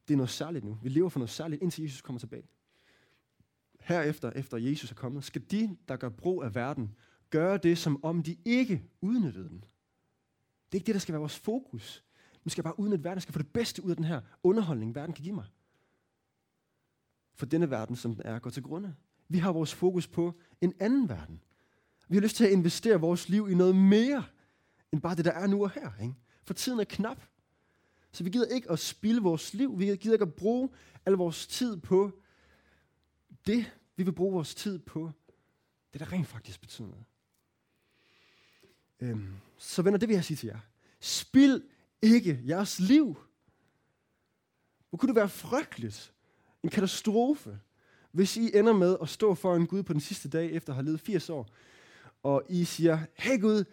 [0.08, 0.80] det er noget særligt nu.
[0.84, 2.48] Vi lever for noget særligt, indtil Jesus kommer tilbage.
[3.80, 6.96] Herefter, efter Jesus er kommet, skal de, der gør brug af verden,
[7.30, 9.64] gøre det, som om de ikke udnyttede den.
[10.66, 12.04] Det er ikke det, der skal være vores fokus.
[12.44, 13.16] Nu skal jeg bare udnytte verden.
[13.16, 15.46] Jeg skal få det bedste ud af den her underholdning, verden kan give mig.
[17.36, 18.96] For denne verden, som den er, går til grunde.
[19.28, 21.42] Vi har vores fokus på en anden verden.
[22.12, 24.24] Vi har lyst til at investere vores liv i noget mere,
[24.92, 25.92] end bare det, der er nu og her.
[26.02, 26.14] Ikke?
[26.44, 27.24] For tiden er knap.
[28.12, 29.80] Så vi gider ikke at spilde vores liv.
[29.80, 30.70] Vi gider ikke at bruge
[31.06, 32.12] al vores tid på
[33.48, 33.72] det.
[33.96, 35.12] Vi vil bruge vores tid på
[35.94, 37.06] det, der rent faktisk betyder noget.
[39.00, 40.60] Øhm, så venner, det vil jeg sige til jer.
[41.00, 41.64] Spil
[42.02, 43.18] ikke jeres liv.
[44.90, 46.14] Hvor kunne det være frygteligt,
[46.64, 47.60] en katastrofe,
[48.12, 50.76] hvis I ender med at stå for en Gud på den sidste dag, efter at
[50.76, 51.50] have levet 80 år,
[52.24, 53.64] og I siger, hey Gud,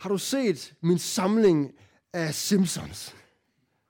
[0.00, 1.74] har du set min samling
[2.12, 3.14] af Simpsons?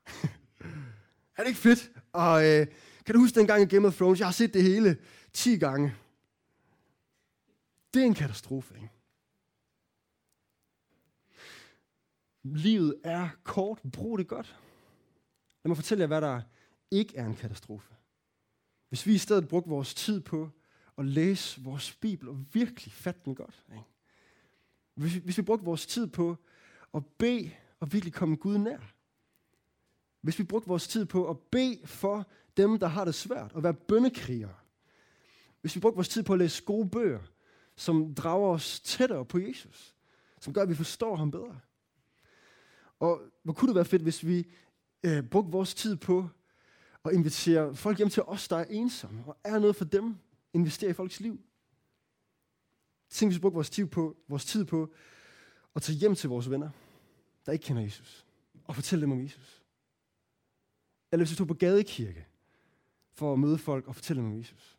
[1.37, 1.91] er det ikke fedt?
[2.13, 2.67] Og øh,
[3.05, 4.19] kan du huske den gang i Game of Thrones?
[4.19, 4.97] Jeg har set det hele
[5.33, 5.95] 10 gange.
[7.93, 8.89] Det er en katastrofe, ikke?
[12.43, 13.81] Livet er kort.
[13.93, 14.55] Brug det godt.
[15.63, 16.41] Lad mig fortælle jer, hvad der
[16.91, 17.93] ikke er en katastrofe.
[18.89, 20.49] Hvis vi i stedet brugte vores tid på
[20.97, 23.63] at læse vores Bibel og virkelig fatte den godt.
[23.71, 23.83] Ikke?
[24.93, 26.37] Hvis, hvis vi brugte vores tid på
[26.93, 28.79] at bede og virkelig komme Gud nær.
[30.21, 32.27] Hvis vi brugte vores tid på at bede for
[32.57, 34.55] dem, der har det svært, og være bønnekrigere.
[35.61, 37.19] Hvis vi brugte vores tid på at læse gode bøger,
[37.75, 39.95] som drager os tættere på Jesus.
[40.39, 41.59] Som gør, at vi forstår ham bedre.
[42.99, 44.47] Og hvor kunne det være fedt, hvis vi
[45.03, 46.29] øh, brugte vores tid på
[47.05, 50.15] at invitere folk hjem til os, der er ensomme, og er noget for dem.
[50.53, 51.41] Investere i folks liv.
[53.09, 54.93] Tænk, hvis vi brugte vores tid på, vores tid på
[55.75, 56.69] at tage hjem til vores venner,
[57.45, 58.25] der ikke kender Jesus,
[58.63, 59.63] og fortælle dem om Jesus.
[61.11, 62.25] Eller hvis vi tog på gadekirke
[63.13, 64.77] for at møde folk og fortælle dem om Jesus.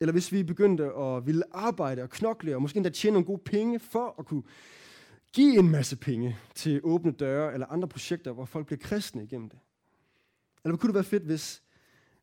[0.00, 3.42] eller hvis vi begyndte at ville arbejde og knokle, og måske endda tjene nogle gode
[3.44, 4.42] penge for at kunne
[5.32, 9.48] give en masse penge til åbne døre eller andre projekter, hvor folk bliver kristne igennem
[9.48, 9.58] det.
[10.64, 11.62] Eller kunne det være fedt, hvis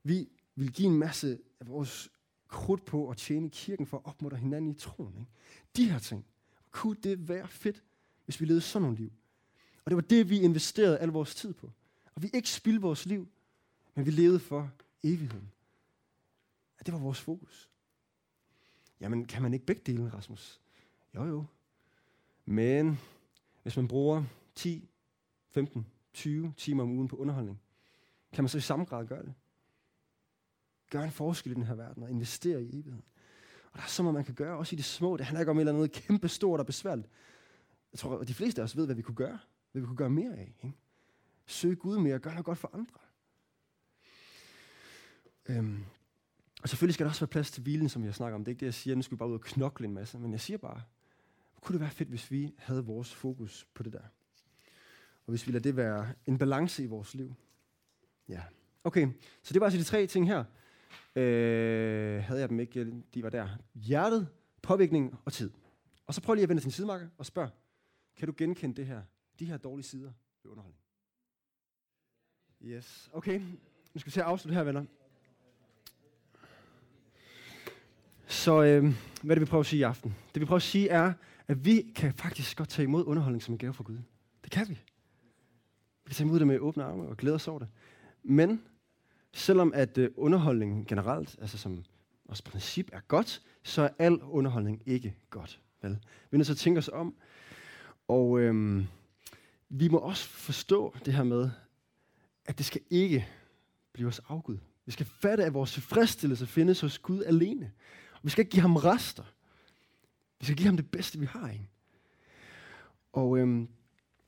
[0.04, 2.10] vi ville give en masse vores
[2.48, 5.18] krudt på at tjene kirken for at opmuntre hinanden i troen.
[5.18, 5.32] Ikke?
[5.78, 6.26] De her ting.
[6.72, 7.84] Kunne det være fedt,
[8.26, 9.12] hvis vi levede sådan nogle liv?
[9.86, 11.72] Og det var det, vi investerede al vores tid på.
[12.16, 13.28] Og vi ikke spildte vores liv,
[13.96, 14.72] men vi levede for
[15.04, 15.52] evigheden.
[16.80, 17.70] At det var vores fokus.
[19.00, 20.62] Jamen, kan man ikke begge dele, Rasmus?
[21.16, 21.46] Jo, jo.
[22.46, 23.00] Men
[23.64, 24.24] hvis man bruger
[24.56, 24.90] 10,
[25.50, 27.62] 15, 20 timer om ugen på underholdning,
[28.34, 29.34] kan man så i samme grad gøre det?
[30.94, 33.04] Gøre en forskel i den her verden og investere i evigheden.
[33.72, 35.18] Og der er så meget, man kan gøre, også i det små.
[35.18, 37.08] Det handler ikke om et eller andet kæmpe stort og besværligt.
[37.92, 39.40] Jeg tror, at de fleste af os ved, hvad vi kunne gøre.
[39.72, 40.56] Hvad vi kunne gøre mere af.
[40.64, 40.78] Ikke?
[41.46, 43.00] Søg Gud mere, gør noget godt for andre.
[45.46, 45.84] Øhm,
[46.62, 48.44] og selvfølgelig skal der også være plads til hvilen, som jeg snakker om.
[48.44, 50.20] Det er ikke det, jeg siger, nu skal vi bare ud og knokle en masse.
[50.20, 50.82] Men jeg siger bare,
[51.62, 54.04] kunne det være fedt, hvis vi havde vores fokus på det der.
[55.26, 57.36] Og hvis vi lader det være en balance i vores liv.
[58.28, 58.42] Ja.
[58.84, 59.08] Okay,
[59.44, 60.44] så det var altså de tre ting her.
[61.16, 63.48] Øh, havde jeg dem ikke, de var der.
[63.74, 64.28] Hjertet,
[64.62, 65.52] påvirkning og tid.
[66.08, 67.50] Og så prøv lige at vende til en sidemarker og spørg,
[68.18, 69.02] kan du genkende det her,
[69.40, 70.12] de her dårlige sider
[70.44, 70.84] ved underholdning?
[72.62, 73.40] Yes, okay.
[73.94, 74.86] Nu skal vi se at afslutte her, venner.
[78.28, 78.84] Så øh,
[79.24, 80.16] hvad er det, vi prøver at sige i aften?
[80.34, 81.14] Det vi prøver at sige er,
[81.48, 83.98] at vi kan faktisk godt tage imod underholdning som en gave fra Gud.
[84.44, 84.74] Det kan vi.
[84.74, 87.68] Vi kan tage imod det med åbne arme og glæde os over det.
[88.24, 88.64] Men
[89.34, 91.84] selvom at øh, underholdning generelt, altså som
[92.26, 95.60] vores princip er godt, så er al underholdning ikke godt.
[95.82, 95.92] Vel?
[95.92, 97.16] Vi er nødt til at tænke os om.
[98.08, 98.86] Og øhm,
[99.70, 101.50] vi må også forstå det her med,
[102.46, 103.28] at det skal ikke
[103.94, 104.58] blive os afgud.
[104.86, 107.72] Vi skal fatte, at vores tilfredsstillelse findes hos Gud alene.
[108.14, 109.24] Og vi skal ikke give ham rester.
[110.40, 111.50] Vi skal give ham det bedste, vi har.
[111.50, 111.70] Ikke?
[113.14, 113.68] Og øhm,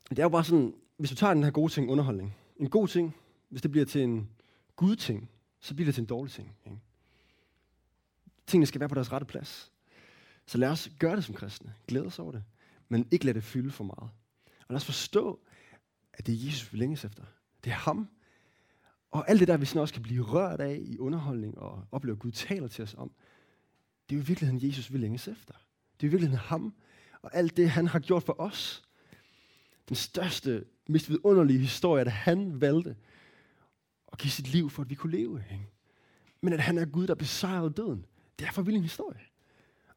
[0.10, 2.36] det er jo bare sådan, hvis du tager den her gode ting, underholdning.
[2.58, 3.16] En god ting,
[3.50, 4.30] hvis det bliver til en
[4.76, 6.58] gudting, så bliver det til en dårlig ting.
[6.66, 6.78] Ikke?
[8.48, 9.72] Tingene skal være på deres rette plads.
[10.46, 11.74] Så lad os gøre det som kristne.
[11.88, 12.44] Glæde os over det.
[12.90, 14.10] Men ikke lade det fylde for meget.
[14.60, 15.40] Og lad os forstå,
[16.14, 17.24] at det er Jesus, vi længes efter.
[17.64, 18.10] Det er ham.
[19.12, 22.16] Og alt det der, vi sådan også kan blive rørt af i underholdning og opleve,
[22.16, 23.12] at Gud taler til os om,
[24.10, 25.54] det er jo i virkeligheden Jesus, vi længes efter.
[25.94, 26.74] Det er i virkeligheden ham.
[27.22, 28.84] Og alt det, han har gjort for os.
[29.90, 32.96] Den største, mest vidunderlige historie, at han valgte
[34.16, 35.44] og give sit liv for, at vi kunne leve.
[35.52, 35.68] Ikke?
[36.42, 38.06] Men at han er Gud, der besejrede døden.
[38.40, 39.20] Det er for vild en historie.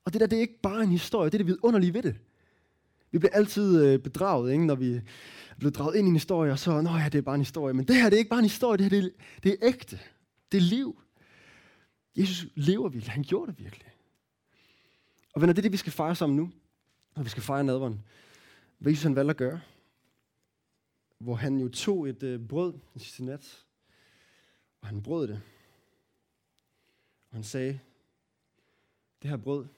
[0.05, 2.17] Og det der, det er ikke bare en historie, det er det vidunderlige ved det.
[3.11, 4.67] Vi bliver altid øh, bedraget, ikke?
[4.67, 5.01] når vi er
[5.59, 7.75] blevet draget ind i en historie, og så, nå ja, det er bare en historie.
[7.75, 9.11] Men det her, det er ikke bare en historie, det her, det er,
[9.43, 9.99] det er ægte.
[10.53, 11.03] Det er liv.
[12.17, 13.13] Jesus lever virkelig.
[13.13, 13.87] Han gjorde det virkelig.
[15.35, 16.51] Og venner, det er det, vi skal fejre sammen nu.
[17.17, 18.05] når vi skal fejre nadveren.
[18.79, 19.61] Hvad Jesus han valgte at gøre.
[21.19, 23.68] Hvor han jo tog et øh, brød den sidste nat.
[24.81, 25.43] Og han brød det.
[27.31, 27.81] Og han sagde,
[29.23, 29.69] det her brød,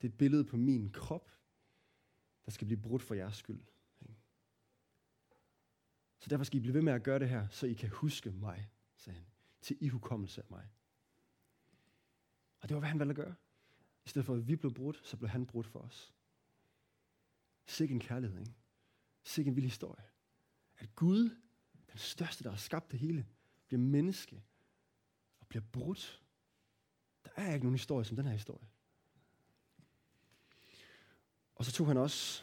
[0.00, 1.30] det er et billede på min krop,
[2.44, 3.60] der skal blive brudt for jeres skyld.
[6.18, 8.30] Så derfor skal I blive ved med at gøre det her, så I kan huske
[8.30, 9.26] mig, sagde han,
[9.60, 10.68] til ihukommelse af mig.
[12.60, 13.34] Og det var, hvad han valgte at gøre.
[14.04, 16.14] I stedet for, at vi blev brudt, så blev han brudt for os.
[17.66, 18.54] Sikke en kærlighed, ikke?
[19.22, 20.04] Sikke en vild historie.
[20.76, 21.30] At Gud,
[21.90, 23.26] den største, der har skabt det hele,
[23.70, 24.42] bliver menneske
[25.40, 26.22] og bliver brudt.
[27.24, 28.68] Der er ikke nogen historie som den her historie.
[31.54, 32.42] Og så tog han også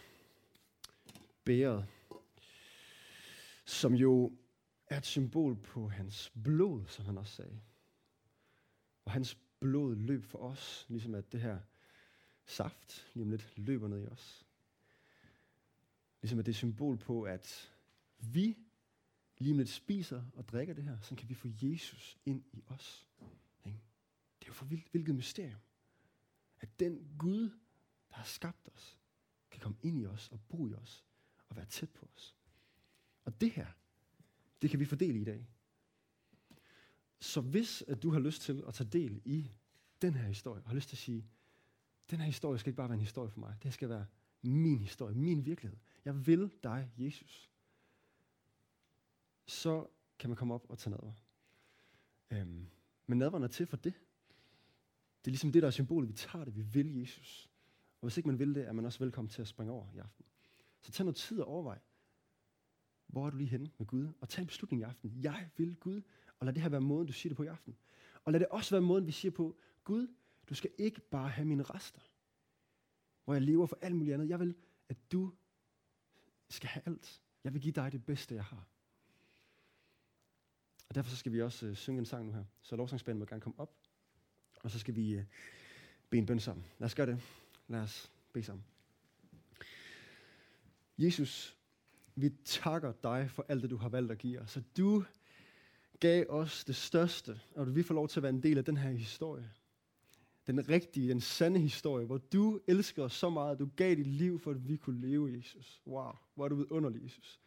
[1.43, 1.87] bæret,
[3.65, 4.37] som jo
[4.87, 7.61] er et symbol på hans blod, som han også sagde.
[9.05, 11.59] Og hans blod løb for os, ligesom at det her
[12.45, 14.45] saft lige om lidt løber ned i os.
[16.21, 17.73] Ligesom at det er symbol på, at
[18.17, 18.57] vi
[19.37, 22.63] lige om lidt spiser og drikker det her, så kan vi få Jesus ind i
[22.67, 23.07] os.
[24.39, 25.59] Det er jo for vildt, hvilket mysterium.
[26.59, 27.49] At den Gud,
[28.09, 28.97] der har skabt os,
[29.51, 31.05] kan komme ind i os og bo i os
[31.49, 32.35] og være tæt på os.
[33.25, 33.67] Og det her,
[34.61, 35.47] det kan vi fordele i dag.
[37.19, 39.51] Så hvis at du har lyst til at tage del i
[40.01, 41.25] den her historie, og har lyst til at sige,
[42.09, 44.05] den her historie skal ikke bare være en historie for mig, det skal være
[44.41, 45.77] min historie, min virkelighed.
[46.05, 47.51] Jeg vil dig, Jesus.
[49.47, 49.87] Så
[50.19, 51.13] kan man komme op og tage nadver.
[52.31, 52.67] Øhm,
[53.07, 53.93] men nadveren er til for det.
[55.19, 56.09] Det er ligesom det, der er symbolet.
[56.09, 56.55] Vi tager det.
[56.55, 57.49] Vi vil Jesus.
[58.01, 59.97] Og hvis ikke man vil det, er man også velkommen til at springe over i
[59.97, 60.25] aften.
[60.81, 61.79] Så tag noget tid og overvej,
[63.07, 64.07] hvor er du lige henne med Gud?
[64.21, 65.13] Og tag en beslutning i aften.
[65.23, 66.01] Jeg vil Gud.
[66.39, 67.77] Og lad det her være måden, du siger det på i aften.
[68.23, 70.07] Og lad det også være måden, vi siger på, Gud,
[70.49, 72.01] du skal ikke bare have mine rester,
[73.25, 74.29] hvor jeg lever for alt muligt andet.
[74.29, 74.55] Jeg vil,
[74.89, 75.33] at du
[76.49, 77.21] skal have alt.
[77.43, 78.67] Jeg vil give dig det bedste, jeg har.
[80.89, 82.43] Og derfor så skal vi også øh, synge en sang nu her.
[82.61, 83.73] Så lovsangsbanen må gerne komme op.
[84.63, 85.23] Og så skal vi øh,
[86.09, 86.65] bede en bøn sammen.
[86.79, 87.21] Lad os gøre det.
[87.67, 88.63] Lad os bede sammen.
[90.97, 91.57] Jesus,
[92.15, 94.51] vi takker dig for alt det, du har valgt at give os.
[94.51, 95.03] Så du
[95.99, 98.77] gav os det største, og vi får lov til at være en del af den
[98.77, 99.51] her historie.
[100.47, 104.07] Den rigtige, den sande historie, hvor du elsker os så meget, at du gav dit
[104.07, 105.81] liv, for at vi kunne leve, Jesus.
[105.87, 107.39] Wow, hvor er du vidunderlig, Jesus.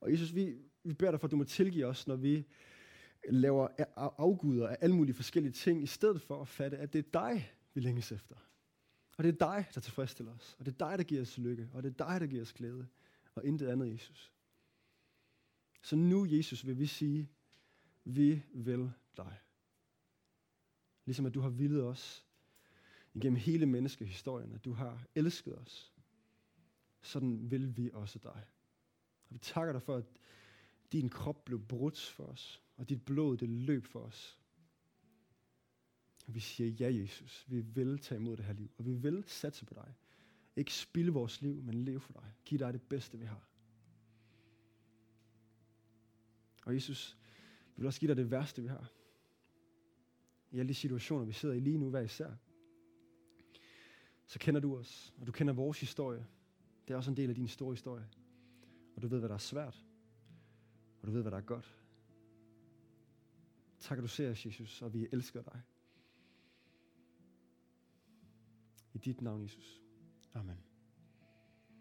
[0.00, 0.56] Og Jesus, vi,
[0.88, 2.46] vi beder dig for, at du må tilgive os, når vi
[3.28, 7.10] laver afguder af alle mulige forskellige ting, i stedet for at fatte, at det er
[7.20, 8.36] dig, vi længes efter.
[9.16, 10.56] Og det er dig, der tilfredsstiller os.
[10.58, 11.68] Og det er dig, der giver os lykke.
[11.72, 12.86] Og det er dig, der giver os glæde.
[13.34, 14.32] Og intet andet, Jesus.
[15.82, 17.30] Så nu, Jesus, vil vi sige,
[18.04, 19.38] vi vil dig.
[21.04, 22.26] Ligesom at du har vildet os
[23.14, 25.92] igennem hele menneskehistorien, at du har elsket os.
[27.02, 28.44] Sådan vil vi også dig.
[29.28, 30.04] Og vi takker dig for, at
[30.92, 34.40] din krop blev brudt for os, og dit blod, det løb for os.
[36.26, 39.24] Og vi siger, ja Jesus, vi vil tage imod det her liv, og vi vil
[39.26, 39.94] satse på dig.
[40.56, 42.32] Ikke spille vores liv, men leve for dig.
[42.44, 43.48] Giv dig det bedste, vi har.
[46.66, 47.18] Og Jesus,
[47.76, 48.92] vi vil også give dig det værste, vi har.
[50.50, 52.34] I alle de situationer, vi sidder i lige nu, hver især.
[54.26, 56.26] Så kender du os, og du kender vores historie.
[56.88, 58.08] Det er også en del af din store historie.
[58.96, 59.85] Og du ved, hvad der er svært.
[61.06, 61.76] Og du ved, hvad der er godt.
[63.80, 65.62] Tak, at du ser os, Jesus, og vi elsker dig.
[68.92, 69.82] I dit navn, Jesus.
[70.34, 70.75] Amen.